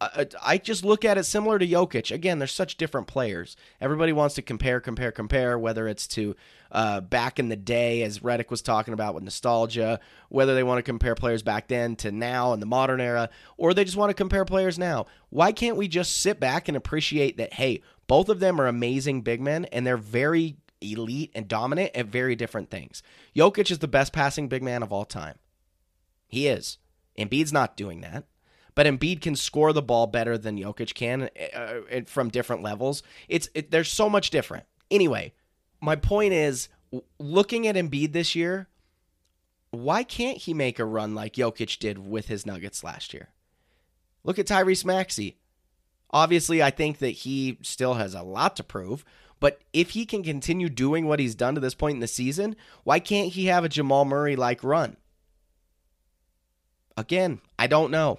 I, 0.00 0.56
just 0.56 0.82
look 0.82 1.04
at 1.04 1.18
it 1.18 1.24
similar 1.24 1.58
to 1.58 1.66
Jokic. 1.66 2.10
Again, 2.10 2.38
they're 2.38 2.48
such 2.48 2.78
different 2.78 3.06
players. 3.06 3.54
Everybody 3.82 4.12
wants 4.12 4.34
to 4.36 4.42
compare, 4.42 4.80
compare, 4.80 5.12
compare, 5.12 5.58
whether 5.58 5.86
it's 5.86 6.06
to 6.08 6.36
uh, 6.72 7.02
back 7.02 7.38
in 7.38 7.50
the 7.50 7.56
day, 7.56 8.02
as 8.02 8.20
Redick 8.20 8.48
was 8.48 8.62
talking 8.62 8.94
about 8.94 9.14
with 9.14 9.24
nostalgia, 9.24 10.00
whether 10.30 10.54
they 10.54 10.62
want 10.62 10.78
to 10.78 10.82
compare 10.82 11.14
players 11.14 11.42
back 11.42 11.68
then 11.68 11.96
to 11.96 12.12
now 12.12 12.54
in 12.54 12.60
the 12.60 12.66
modern 12.66 13.00
era, 13.00 13.28
or 13.58 13.74
they 13.74 13.84
just 13.84 13.96
want 13.96 14.08
to 14.08 14.14
compare 14.14 14.46
players 14.46 14.78
now. 14.78 15.04
Why 15.28 15.52
can't 15.52 15.76
we 15.76 15.86
just 15.86 16.16
sit 16.16 16.40
back 16.40 16.68
and 16.68 16.78
appreciate 16.78 17.36
that, 17.36 17.54
hey, 17.54 17.82
both 18.06 18.30
of 18.30 18.40
them 18.40 18.58
are 18.58 18.68
amazing 18.68 19.20
big 19.20 19.42
men 19.42 19.66
and 19.66 19.86
they're 19.86 19.98
very 19.98 20.56
elite 20.80 21.30
and 21.34 21.46
dominant 21.46 21.90
at 21.94 22.06
very 22.06 22.34
different 22.34 22.70
things? 22.70 23.02
Jokic 23.36 23.70
is 23.70 23.80
the 23.80 23.88
best 23.88 24.14
passing 24.14 24.48
big 24.48 24.62
man 24.62 24.82
of 24.82 24.92
all 24.92 25.04
time. 25.04 25.38
He 26.26 26.46
is. 26.48 26.78
Embiid's 27.18 27.52
not 27.52 27.76
doing 27.76 28.00
that 28.00 28.24
but 28.74 28.86
Embiid 28.86 29.20
can 29.20 29.36
score 29.36 29.72
the 29.72 29.82
ball 29.82 30.06
better 30.06 30.38
than 30.38 30.58
Jokic 30.58 30.94
can 30.94 31.30
uh, 31.54 32.00
from 32.06 32.28
different 32.28 32.62
levels. 32.62 33.02
It's 33.28 33.48
it, 33.54 33.70
there's 33.70 33.90
so 33.90 34.08
much 34.08 34.30
different. 34.30 34.64
Anyway, 34.90 35.32
my 35.80 35.96
point 35.96 36.32
is 36.32 36.68
looking 37.18 37.66
at 37.66 37.76
Embiid 37.76 38.12
this 38.12 38.34
year, 38.34 38.68
why 39.70 40.02
can't 40.02 40.38
he 40.38 40.54
make 40.54 40.78
a 40.78 40.84
run 40.84 41.14
like 41.14 41.34
Jokic 41.34 41.78
did 41.78 41.98
with 41.98 42.26
his 42.26 42.44
Nuggets 42.44 42.82
last 42.82 43.14
year? 43.14 43.28
Look 44.24 44.38
at 44.38 44.46
Tyrese 44.46 44.84
Maxey. 44.84 45.38
Obviously, 46.12 46.62
I 46.62 46.70
think 46.70 46.98
that 46.98 47.10
he 47.10 47.58
still 47.62 47.94
has 47.94 48.14
a 48.14 48.22
lot 48.22 48.56
to 48.56 48.64
prove, 48.64 49.04
but 49.38 49.60
if 49.72 49.90
he 49.90 50.04
can 50.04 50.24
continue 50.24 50.68
doing 50.68 51.06
what 51.06 51.20
he's 51.20 51.36
done 51.36 51.54
to 51.54 51.60
this 51.60 51.74
point 51.74 51.94
in 51.94 52.00
the 52.00 52.08
season, 52.08 52.56
why 52.82 52.98
can't 52.98 53.32
he 53.32 53.46
have 53.46 53.64
a 53.64 53.68
Jamal 53.68 54.04
Murray 54.04 54.34
like 54.34 54.64
run? 54.64 54.96
Again, 56.96 57.40
I 57.58 57.68
don't 57.68 57.92
know. 57.92 58.18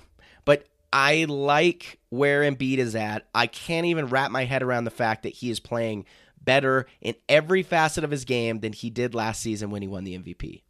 I 0.93 1.25
like 1.25 1.99
where 2.09 2.41
Embiid 2.41 2.77
is 2.77 2.95
at. 2.95 3.27
I 3.33 3.47
can't 3.47 3.85
even 3.85 4.07
wrap 4.07 4.31
my 4.31 4.45
head 4.45 4.63
around 4.63 4.83
the 4.83 4.91
fact 4.91 5.23
that 5.23 5.33
he 5.33 5.49
is 5.49 5.59
playing 5.59 6.05
better 6.43 6.87
in 7.01 7.15
every 7.29 7.63
facet 7.63 8.03
of 8.03 8.11
his 8.11 8.25
game 8.25 8.59
than 8.59 8.73
he 8.73 8.89
did 8.89 9.15
last 9.15 9.41
season 9.41 9.69
when 9.69 9.81
he 9.81 9.87
won 9.87 10.03
the 10.03 10.17
MVP. 10.17 10.63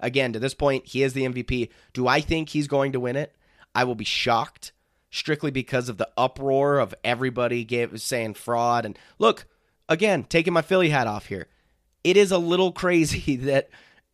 Again, 0.00 0.32
to 0.32 0.38
this 0.38 0.54
point, 0.54 0.86
he 0.86 1.02
is 1.02 1.12
the 1.12 1.24
MVP. 1.24 1.70
Do 1.92 2.06
I 2.06 2.20
think 2.20 2.50
he's 2.50 2.68
going 2.68 2.92
to 2.92 3.00
win 3.00 3.16
it? 3.16 3.34
I 3.74 3.84
will 3.84 3.96
be 3.96 4.04
shocked 4.04 4.72
strictly 5.10 5.50
because 5.50 5.88
of 5.88 5.96
the 5.96 6.08
uproar 6.16 6.78
of 6.78 6.94
everybody 7.02 7.64
gave, 7.64 8.00
saying 8.00 8.34
fraud. 8.34 8.84
And 8.84 8.98
look, 9.18 9.46
again, 9.88 10.24
taking 10.24 10.52
my 10.52 10.62
Philly 10.62 10.90
hat 10.90 11.06
off 11.06 11.26
here. 11.26 11.48
It 12.04 12.16
is 12.16 12.30
a 12.30 12.38
little 12.38 12.70
crazy 12.70 13.36
that 13.46 13.70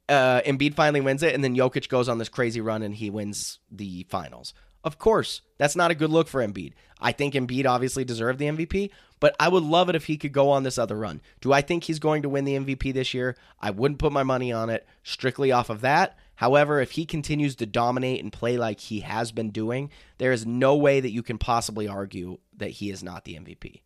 uh, 0.09 0.41
Embiid 0.43 0.75
finally 0.75 1.01
wins 1.01 1.23
it, 1.23 1.35
and 1.35 1.45
then 1.45 1.57
Jokic 1.57 1.89
goes 1.89 2.09
on 2.09 2.19
this 2.19 2.29
crazy 2.29 2.61
run 2.61 2.83
and 2.83 2.95
he 2.95 3.11
wins 3.11 3.59
the 3.71 4.07
finals. 4.09 4.55
Of 4.85 4.99
course, 4.99 5.41
that's 5.57 5.75
not 5.75 5.91
a 5.91 5.95
good 5.95 6.11
look 6.11 6.29
for 6.29 6.47
Embiid. 6.47 6.75
I 7.01 7.13
think 7.13 7.35
Embiid 7.35 7.67
obviously 7.67 8.05
deserved 8.05 8.39
the 8.39 8.47
MVP, 8.47 8.91
but 9.19 9.35
I 9.41 9.49
would 9.49 9.63
love 9.63 9.89
it 9.89 9.97
if 9.97 10.05
he 10.05 10.19
could 10.19 10.33
go 10.33 10.51
on 10.51 10.63
this 10.63 10.77
other 10.77 10.97
run. 10.97 11.23
Do 11.41 11.53
I 11.53 11.63
think 11.63 11.85
he's 11.85 11.99
going 11.99 12.23
to 12.23 12.29
win 12.29 12.45
the 12.45 12.59
MVP 12.59 12.93
this 12.93 13.15
year? 13.15 13.37
I 13.61 13.71
wouldn't 13.71 13.99
put 13.99 14.13
my 14.13 14.23
money 14.23 14.53
on 14.53 14.69
it 14.69 14.87
strictly 15.03 15.51
off 15.51 15.71
of 15.71 15.81
that. 15.81 16.19
However, 16.37 16.81
if 16.81 16.93
he 16.93 17.07
continues 17.07 17.57
to 17.57 17.67
dominate 17.67 18.23
and 18.23 18.33
play 18.33 18.59
like 18.59 18.81
he 18.81 19.01
has 19.01 19.33
been 19.33 19.51
doing, 19.51 19.91
there 20.19 20.33
is 20.33 20.45
no 20.45 20.77
way 20.77 21.01
that 21.01 21.13
you 21.13 21.23
can 21.23 21.39
possibly 21.39 21.89
argue 21.89 22.39
that 22.57 22.71
he 22.71 22.91
is 22.91 23.03
not 23.03 23.25
the 23.25 23.37
MVP. 23.37 23.81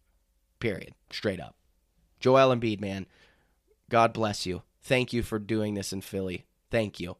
Period. 0.58 0.94
Straight 1.10 1.40
up. 1.40 1.54
Joel 2.18 2.54
Embiid, 2.54 2.80
man, 2.80 3.06
God 3.88 4.12
bless 4.12 4.44
you. 4.46 4.62
Thank 4.82 5.12
you 5.12 5.22
for 5.22 5.38
doing 5.38 5.74
this 5.74 5.92
in 5.92 6.00
Philly. 6.00 6.46
Thank 6.70 6.98
you. 6.98 7.16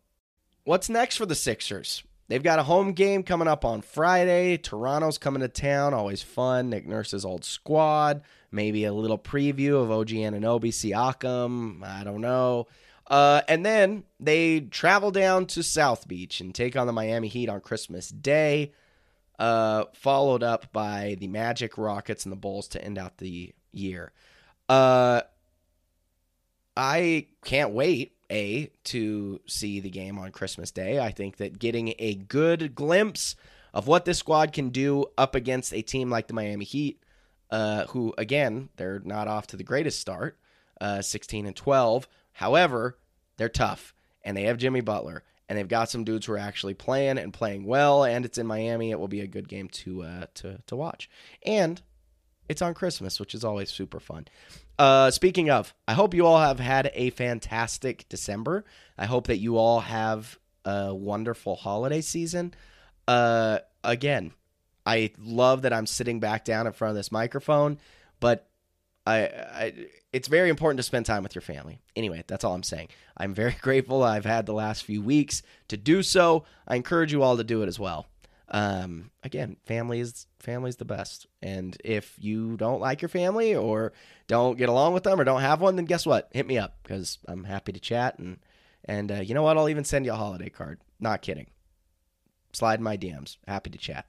What's 0.64 0.88
next 0.88 1.16
for 1.16 1.26
the 1.26 1.34
Sixers? 1.34 2.02
They've 2.28 2.42
got 2.42 2.58
a 2.58 2.62
home 2.62 2.92
game 2.92 3.22
coming 3.22 3.48
up 3.48 3.64
on 3.64 3.80
Friday. 3.80 4.58
Toronto's 4.58 5.16
coming 5.16 5.40
to 5.40 5.48
town. 5.48 5.94
Always 5.94 6.22
fun. 6.22 6.68
Nick 6.68 6.86
Nurse's 6.86 7.24
old 7.24 7.44
squad. 7.44 8.22
Maybe 8.52 8.84
a 8.84 8.92
little 8.92 9.18
preview 9.18 9.82
of 9.82 9.90
OG 9.90 10.08
Anunoby, 10.08 10.70
Siakam. 10.70 11.82
I 11.82 12.04
don't 12.04 12.20
know. 12.20 12.66
Uh, 13.06 13.40
and 13.48 13.64
then 13.64 14.04
they 14.20 14.60
travel 14.60 15.10
down 15.10 15.46
to 15.46 15.62
South 15.62 16.06
Beach 16.06 16.42
and 16.42 16.54
take 16.54 16.76
on 16.76 16.86
the 16.86 16.92
Miami 16.92 17.28
Heat 17.28 17.48
on 17.48 17.62
Christmas 17.62 18.10
Day, 18.10 18.72
uh, 19.38 19.84
followed 19.94 20.42
up 20.42 20.70
by 20.72 21.16
the 21.18 21.28
Magic, 21.28 21.78
Rockets, 21.78 22.26
and 22.26 22.32
the 22.32 22.36
Bulls 22.36 22.68
to 22.68 22.84
end 22.84 22.98
out 22.98 23.16
the 23.16 23.54
year. 23.72 24.12
Uh, 24.68 25.22
I 26.78 27.26
can't 27.44 27.72
wait 27.72 28.12
a 28.30 28.70
to 28.84 29.40
see 29.46 29.80
the 29.80 29.90
game 29.90 30.16
on 30.16 30.30
Christmas 30.30 30.70
Day. 30.70 31.00
I 31.00 31.10
think 31.10 31.38
that 31.38 31.58
getting 31.58 31.92
a 31.98 32.14
good 32.14 32.76
glimpse 32.76 33.34
of 33.74 33.88
what 33.88 34.04
this 34.04 34.18
squad 34.18 34.52
can 34.52 34.68
do 34.68 35.06
up 35.18 35.34
against 35.34 35.74
a 35.74 35.82
team 35.82 36.08
like 36.08 36.28
the 36.28 36.34
Miami 36.34 36.64
Heat, 36.64 37.02
uh, 37.50 37.86
who 37.86 38.14
again 38.16 38.68
they're 38.76 39.00
not 39.04 39.26
off 39.26 39.48
to 39.48 39.56
the 39.56 39.64
greatest 39.64 39.98
start, 39.98 40.38
uh, 40.80 41.02
16 41.02 41.46
and 41.46 41.56
12. 41.56 42.06
However, 42.34 42.96
they're 43.38 43.48
tough 43.48 43.92
and 44.22 44.36
they 44.36 44.44
have 44.44 44.56
Jimmy 44.56 44.80
Butler 44.80 45.24
and 45.48 45.58
they've 45.58 45.66
got 45.66 45.90
some 45.90 46.04
dudes 46.04 46.26
who 46.26 46.34
are 46.34 46.38
actually 46.38 46.74
playing 46.74 47.18
and 47.18 47.32
playing 47.32 47.64
well. 47.64 48.04
And 48.04 48.24
it's 48.24 48.38
in 48.38 48.46
Miami. 48.46 48.92
It 48.92 49.00
will 49.00 49.08
be 49.08 49.22
a 49.22 49.26
good 49.26 49.48
game 49.48 49.68
to 49.68 50.04
uh, 50.04 50.26
to 50.34 50.60
to 50.68 50.76
watch. 50.76 51.10
And 51.44 51.82
it's 52.48 52.62
on 52.62 52.74
Christmas, 52.74 53.18
which 53.18 53.34
is 53.34 53.44
always 53.44 53.68
super 53.68 53.98
fun. 53.98 54.28
Uh, 54.78 55.10
speaking 55.10 55.50
of, 55.50 55.74
I 55.88 55.94
hope 55.94 56.14
you 56.14 56.24
all 56.26 56.38
have 56.38 56.60
had 56.60 56.90
a 56.94 57.10
fantastic 57.10 58.08
December. 58.08 58.64
I 58.96 59.06
hope 59.06 59.26
that 59.26 59.38
you 59.38 59.56
all 59.56 59.80
have 59.80 60.38
a 60.64 60.94
wonderful 60.94 61.56
holiday 61.56 62.00
season. 62.00 62.54
Uh, 63.08 63.58
again, 63.82 64.32
I 64.86 65.10
love 65.18 65.62
that 65.62 65.72
I'm 65.72 65.86
sitting 65.86 66.20
back 66.20 66.44
down 66.44 66.66
in 66.66 66.72
front 66.72 66.90
of 66.90 66.96
this 66.96 67.10
microphone, 67.10 67.78
but 68.20 68.48
I, 69.04 69.18
I, 69.26 69.72
it's 70.12 70.28
very 70.28 70.48
important 70.48 70.78
to 70.78 70.82
spend 70.84 71.06
time 71.06 71.22
with 71.22 71.34
your 71.34 71.42
family. 71.42 71.80
Anyway, 71.96 72.22
that's 72.28 72.44
all 72.44 72.54
I'm 72.54 72.62
saying. 72.62 72.88
I'm 73.16 73.34
very 73.34 73.56
grateful 73.60 74.02
I've 74.04 74.24
had 74.24 74.46
the 74.46 74.54
last 74.54 74.84
few 74.84 75.02
weeks 75.02 75.42
to 75.68 75.76
do 75.76 76.02
so. 76.02 76.44
I 76.68 76.76
encourage 76.76 77.12
you 77.12 77.22
all 77.22 77.36
to 77.36 77.44
do 77.44 77.62
it 77.62 77.68
as 77.68 77.80
well 77.80 78.06
um, 78.50 79.10
again, 79.22 79.56
family 79.66 80.00
is 80.00 80.26
family's 80.38 80.76
the 80.76 80.84
best. 80.84 81.26
And 81.42 81.76
if 81.84 82.14
you 82.18 82.56
don't 82.56 82.80
like 82.80 83.02
your 83.02 83.08
family 83.08 83.54
or 83.54 83.92
don't 84.26 84.56
get 84.56 84.68
along 84.68 84.94
with 84.94 85.02
them 85.02 85.20
or 85.20 85.24
don't 85.24 85.42
have 85.42 85.60
one, 85.60 85.76
then 85.76 85.84
guess 85.84 86.06
what? 86.06 86.28
Hit 86.32 86.46
me 86.46 86.58
up 86.58 86.78
because 86.82 87.18
I'm 87.26 87.44
happy 87.44 87.72
to 87.72 87.80
chat 87.80 88.18
and 88.18 88.38
and 88.84 89.12
uh, 89.12 89.16
you 89.16 89.34
know 89.34 89.42
what? 89.42 89.58
I'll 89.58 89.68
even 89.68 89.84
send 89.84 90.06
you 90.06 90.12
a 90.12 90.16
holiday 90.16 90.48
card. 90.48 90.80
Not 90.98 91.20
kidding. 91.20 91.48
Slide 92.52 92.80
my 92.80 92.96
DMs. 92.96 93.36
Happy 93.46 93.70
to 93.70 93.78
chat. 93.78 94.06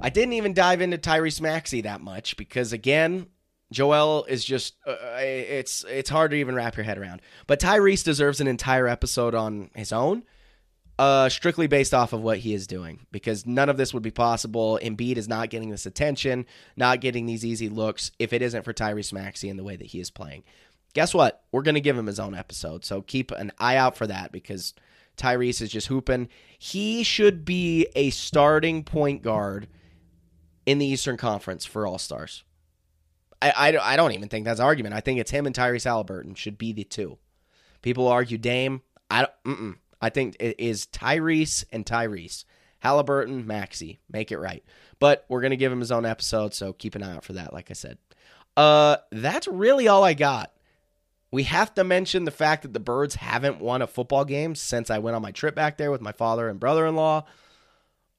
I 0.00 0.10
didn't 0.10 0.32
even 0.32 0.54
dive 0.54 0.80
into 0.80 0.98
Tyrese 0.98 1.40
Maxey 1.40 1.82
that 1.82 2.00
much 2.00 2.36
because 2.36 2.72
again, 2.72 3.26
Joel 3.70 4.24
is 4.24 4.44
just 4.44 4.74
uh, 4.86 4.96
it's 5.20 5.84
it's 5.88 6.10
hard 6.10 6.32
to 6.32 6.36
even 6.36 6.56
wrap 6.56 6.76
your 6.76 6.84
head 6.84 6.98
around. 6.98 7.22
But 7.46 7.60
Tyrese 7.60 8.02
deserves 8.04 8.40
an 8.40 8.48
entire 8.48 8.88
episode 8.88 9.34
on 9.36 9.70
his 9.74 9.92
own 9.92 10.24
Uh, 10.98 11.28
strictly 11.28 11.66
based 11.66 11.94
off 11.94 12.12
of 12.12 12.20
what 12.20 12.38
he 12.38 12.54
is 12.54 12.66
doing, 12.66 13.06
because 13.10 13.46
none 13.46 13.68
of 13.68 13.76
this 13.76 13.94
would 13.94 14.02
be 14.02 14.10
possible. 14.10 14.78
Embiid 14.82 15.16
is 15.16 15.26
not 15.26 15.50
getting 15.50 15.70
this 15.70 15.86
attention, 15.86 16.46
not 16.76 17.00
getting 17.00 17.26
these 17.26 17.44
easy 17.44 17.68
looks, 17.68 18.12
if 18.18 18.32
it 18.32 18.42
isn't 18.42 18.62
for 18.62 18.72
Tyrese 18.72 19.12
Maxey 19.12 19.48
and 19.48 19.58
the 19.58 19.64
way 19.64 19.74
that 19.74 19.88
he 19.88 20.00
is 20.00 20.10
playing. 20.10 20.44
Guess 20.92 21.14
what? 21.14 21.42
We're 21.50 21.62
going 21.62 21.76
to 21.76 21.80
give 21.80 21.96
him 21.96 22.06
his 22.06 22.20
own 22.20 22.34
episode, 22.34 22.84
so 22.84 23.00
keep 23.00 23.30
an 23.30 23.52
eye 23.58 23.76
out 23.76 23.96
for 23.96 24.06
that 24.06 24.30
because 24.30 24.74
Tyrese 25.16 25.62
is 25.62 25.70
just 25.70 25.88
hooping. 25.88 26.28
He 26.58 27.02
should 27.02 27.44
be 27.44 27.86
a 27.96 28.10
starting 28.10 28.84
point 28.84 29.22
guard 29.22 29.68
in 30.66 30.78
the 30.78 30.86
Eastern 30.86 31.16
Conference 31.16 31.64
for 31.64 31.86
All 31.86 31.98
Stars. 31.98 32.44
I, 33.40 33.50
I, 33.50 33.92
I 33.94 33.96
don't 33.96 34.12
even 34.12 34.28
think 34.28 34.44
that's 34.44 34.60
argument. 34.60 34.94
I 34.94 35.00
think 35.00 35.18
it's 35.18 35.30
him 35.30 35.46
and 35.46 35.54
Tyrese 35.54 35.84
Halliburton 35.84 36.34
should 36.34 36.58
be 36.58 36.72
the 36.72 36.84
two. 36.84 37.18
People 37.80 38.06
argue 38.06 38.38
Dame. 38.38 38.82
I 39.10 39.26
don't. 39.44 39.78
I 40.02 40.10
think 40.10 40.36
it 40.40 40.56
is 40.58 40.86
Tyrese 40.86 41.64
and 41.72 41.86
Tyrese. 41.86 42.44
Halliburton, 42.80 43.46
Maxey. 43.46 44.00
Make 44.10 44.32
it 44.32 44.38
right. 44.38 44.64
But 44.98 45.24
we're 45.28 45.40
going 45.40 45.52
to 45.52 45.56
give 45.56 45.70
him 45.70 45.78
his 45.78 45.92
own 45.92 46.04
episode, 46.04 46.52
so 46.52 46.72
keep 46.72 46.96
an 46.96 47.02
eye 47.04 47.14
out 47.14 47.24
for 47.24 47.34
that, 47.34 47.52
like 47.54 47.70
I 47.70 47.74
said. 47.74 47.96
Uh, 48.56 48.96
that's 49.12 49.46
really 49.46 49.86
all 49.86 50.02
I 50.02 50.14
got. 50.14 50.52
We 51.30 51.44
have 51.44 51.72
to 51.76 51.84
mention 51.84 52.24
the 52.24 52.32
fact 52.32 52.62
that 52.62 52.74
the 52.74 52.80
Birds 52.80 53.14
haven't 53.14 53.60
won 53.60 53.80
a 53.80 53.86
football 53.86 54.24
game 54.24 54.56
since 54.56 54.90
I 54.90 54.98
went 54.98 55.14
on 55.14 55.22
my 55.22 55.30
trip 55.30 55.54
back 55.54 55.78
there 55.78 55.92
with 55.92 56.00
my 56.00 56.12
father 56.12 56.48
and 56.48 56.60
brother 56.60 56.86
in 56.86 56.96
law. 56.96 57.24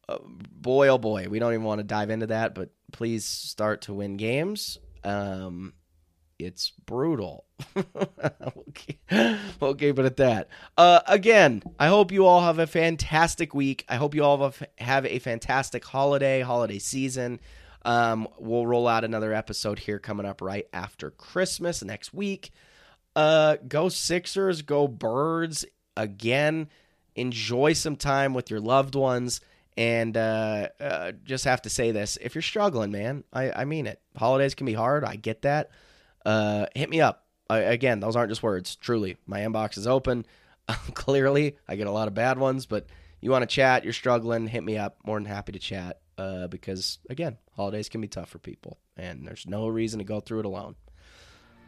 Uh, 0.08 0.18
boy, 0.26 0.88
oh 0.88 0.98
boy, 0.98 1.28
we 1.30 1.40
don't 1.40 1.54
even 1.54 1.66
want 1.66 1.80
to 1.80 1.84
dive 1.84 2.10
into 2.10 2.28
that, 2.28 2.56
but 2.56 2.70
please 2.92 3.26
start 3.26 3.82
to 3.84 3.94
win 3.94 4.18
games. 4.18 4.78
Um, 5.04 5.74
it's 6.40 6.72
brutal. 6.86 7.46
okay. 8.58 8.98
okay, 9.62 9.92
but 9.92 10.06
at 10.06 10.18
that. 10.18 10.50
Uh, 10.78 11.02
again, 11.08 11.64
I 11.80 11.88
hope 11.88 12.12
you 12.12 12.26
all 12.26 12.42
have 12.42 12.60
a 12.60 12.68
fantastic 12.68 13.54
week. 13.54 13.86
I 13.90 13.96
hope 13.96 14.16
you 14.16 14.24
all 14.24 14.42
have, 14.44 14.64
have 14.78 15.06
a 15.06 15.20
fantastic 15.20 15.84
holiday, 15.84 16.42
holiday 16.42 16.80
season. 16.80 17.40
Um, 17.86 18.28
we'll 18.38 18.66
roll 18.66 18.88
out 18.88 19.04
another 19.04 19.34
episode 19.34 19.80
here 19.80 20.00
coming 20.00 20.26
up 20.26 20.42
right 20.42 20.68
after 20.74 21.12
Christmas 21.12 21.84
next 21.84 22.14
week. 22.14 22.52
Uh, 23.16 23.58
go 23.68 23.90
Sixers, 23.90 24.62
go 24.62 24.88
Birds. 24.88 25.66
Again, 25.98 26.70
enjoy 27.16 27.74
some 27.74 27.96
time 27.96 28.34
with 28.34 28.50
your 28.50 28.62
loved 28.62 28.96
ones. 28.96 29.42
And 29.76 30.16
uh, 30.16 30.70
uh, 30.80 31.12
just 31.24 31.46
have 31.46 31.64
to 31.64 31.70
say 31.70 31.92
this: 31.92 32.18
if 32.22 32.36
you're 32.36 32.44
struggling, 32.44 32.92
man, 32.92 33.24
I, 33.34 33.52
I 33.52 33.66
mean 33.66 33.88
it. 33.88 34.00
Holidays 34.16 34.54
can 34.54 34.66
be 34.66 34.74
hard. 34.74 35.04
I 35.04 35.16
get 35.16 35.42
that 35.42 35.72
uh, 36.26 36.66
hit 36.76 36.90
me 36.90 37.02
up. 37.02 37.26
I, 37.50 37.60
again, 37.60 38.00
those 38.00 38.16
aren't 38.16 38.32
just 38.32 38.44
words. 38.44 38.76
Truly, 38.76 39.18
my 39.26 39.42
inbox 39.42 39.78
is 39.78 39.88
open. 39.88 40.26
Clearly, 40.94 41.58
I 41.68 41.76
get 41.76 41.88
a 41.88 41.92
lot 41.92 42.08
of 42.08 42.14
bad 42.14 42.38
ones, 42.38 42.66
but 42.66 42.88
you 43.22 43.32
want 43.32 43.44
to 43.44 43.54
chat, 43.54 43.84
you're 43.84 43.94
struggling, 43.94 44.48
hit 44.48 44.64
me 44.64 44.78
up. 44.78 44.98
More 45.06 45.18
than 45.18 45.26
happy 45.26 45.52
to 45.54 45.60
chat 45.60 46.00
uh, 46.18 46.48
because, 46.48 47.00
again, 47.10 47.38
holidays 47.56 47.90
can 47.90 48.02
be 48.02 48.08
tough 48.08 48.30
for 48.30 48.40
people, 48.40 48.78
and 48.98 49.28
there's 49.28 49.46
no 49.48 49.68
reason 49.68 50.00
to 50.00 50.06
go 50.06 50.20
through 50.20 50.40
it 50.40 50.46
alone. 50.46 50.76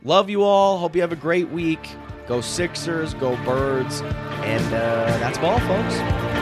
Love 0.03 0.29
you 0.29 0.43
all. 0.43 0.77
Hope 0.77 0.95
you 0.95 1.01
have 1.01 1.11
a 1.11 1.17
great 1.17 1.49
week. 1.49 1.89
Go 2.27 2.41
Sixers, 2.41 3.13
go 3.15 3.35
Birds, 3.43 4.01
and 4.01 4.65
uh, 4.67 5.17
that's 5.19 5.37
ball, 5.37 5.59
folks. 5.59 6.34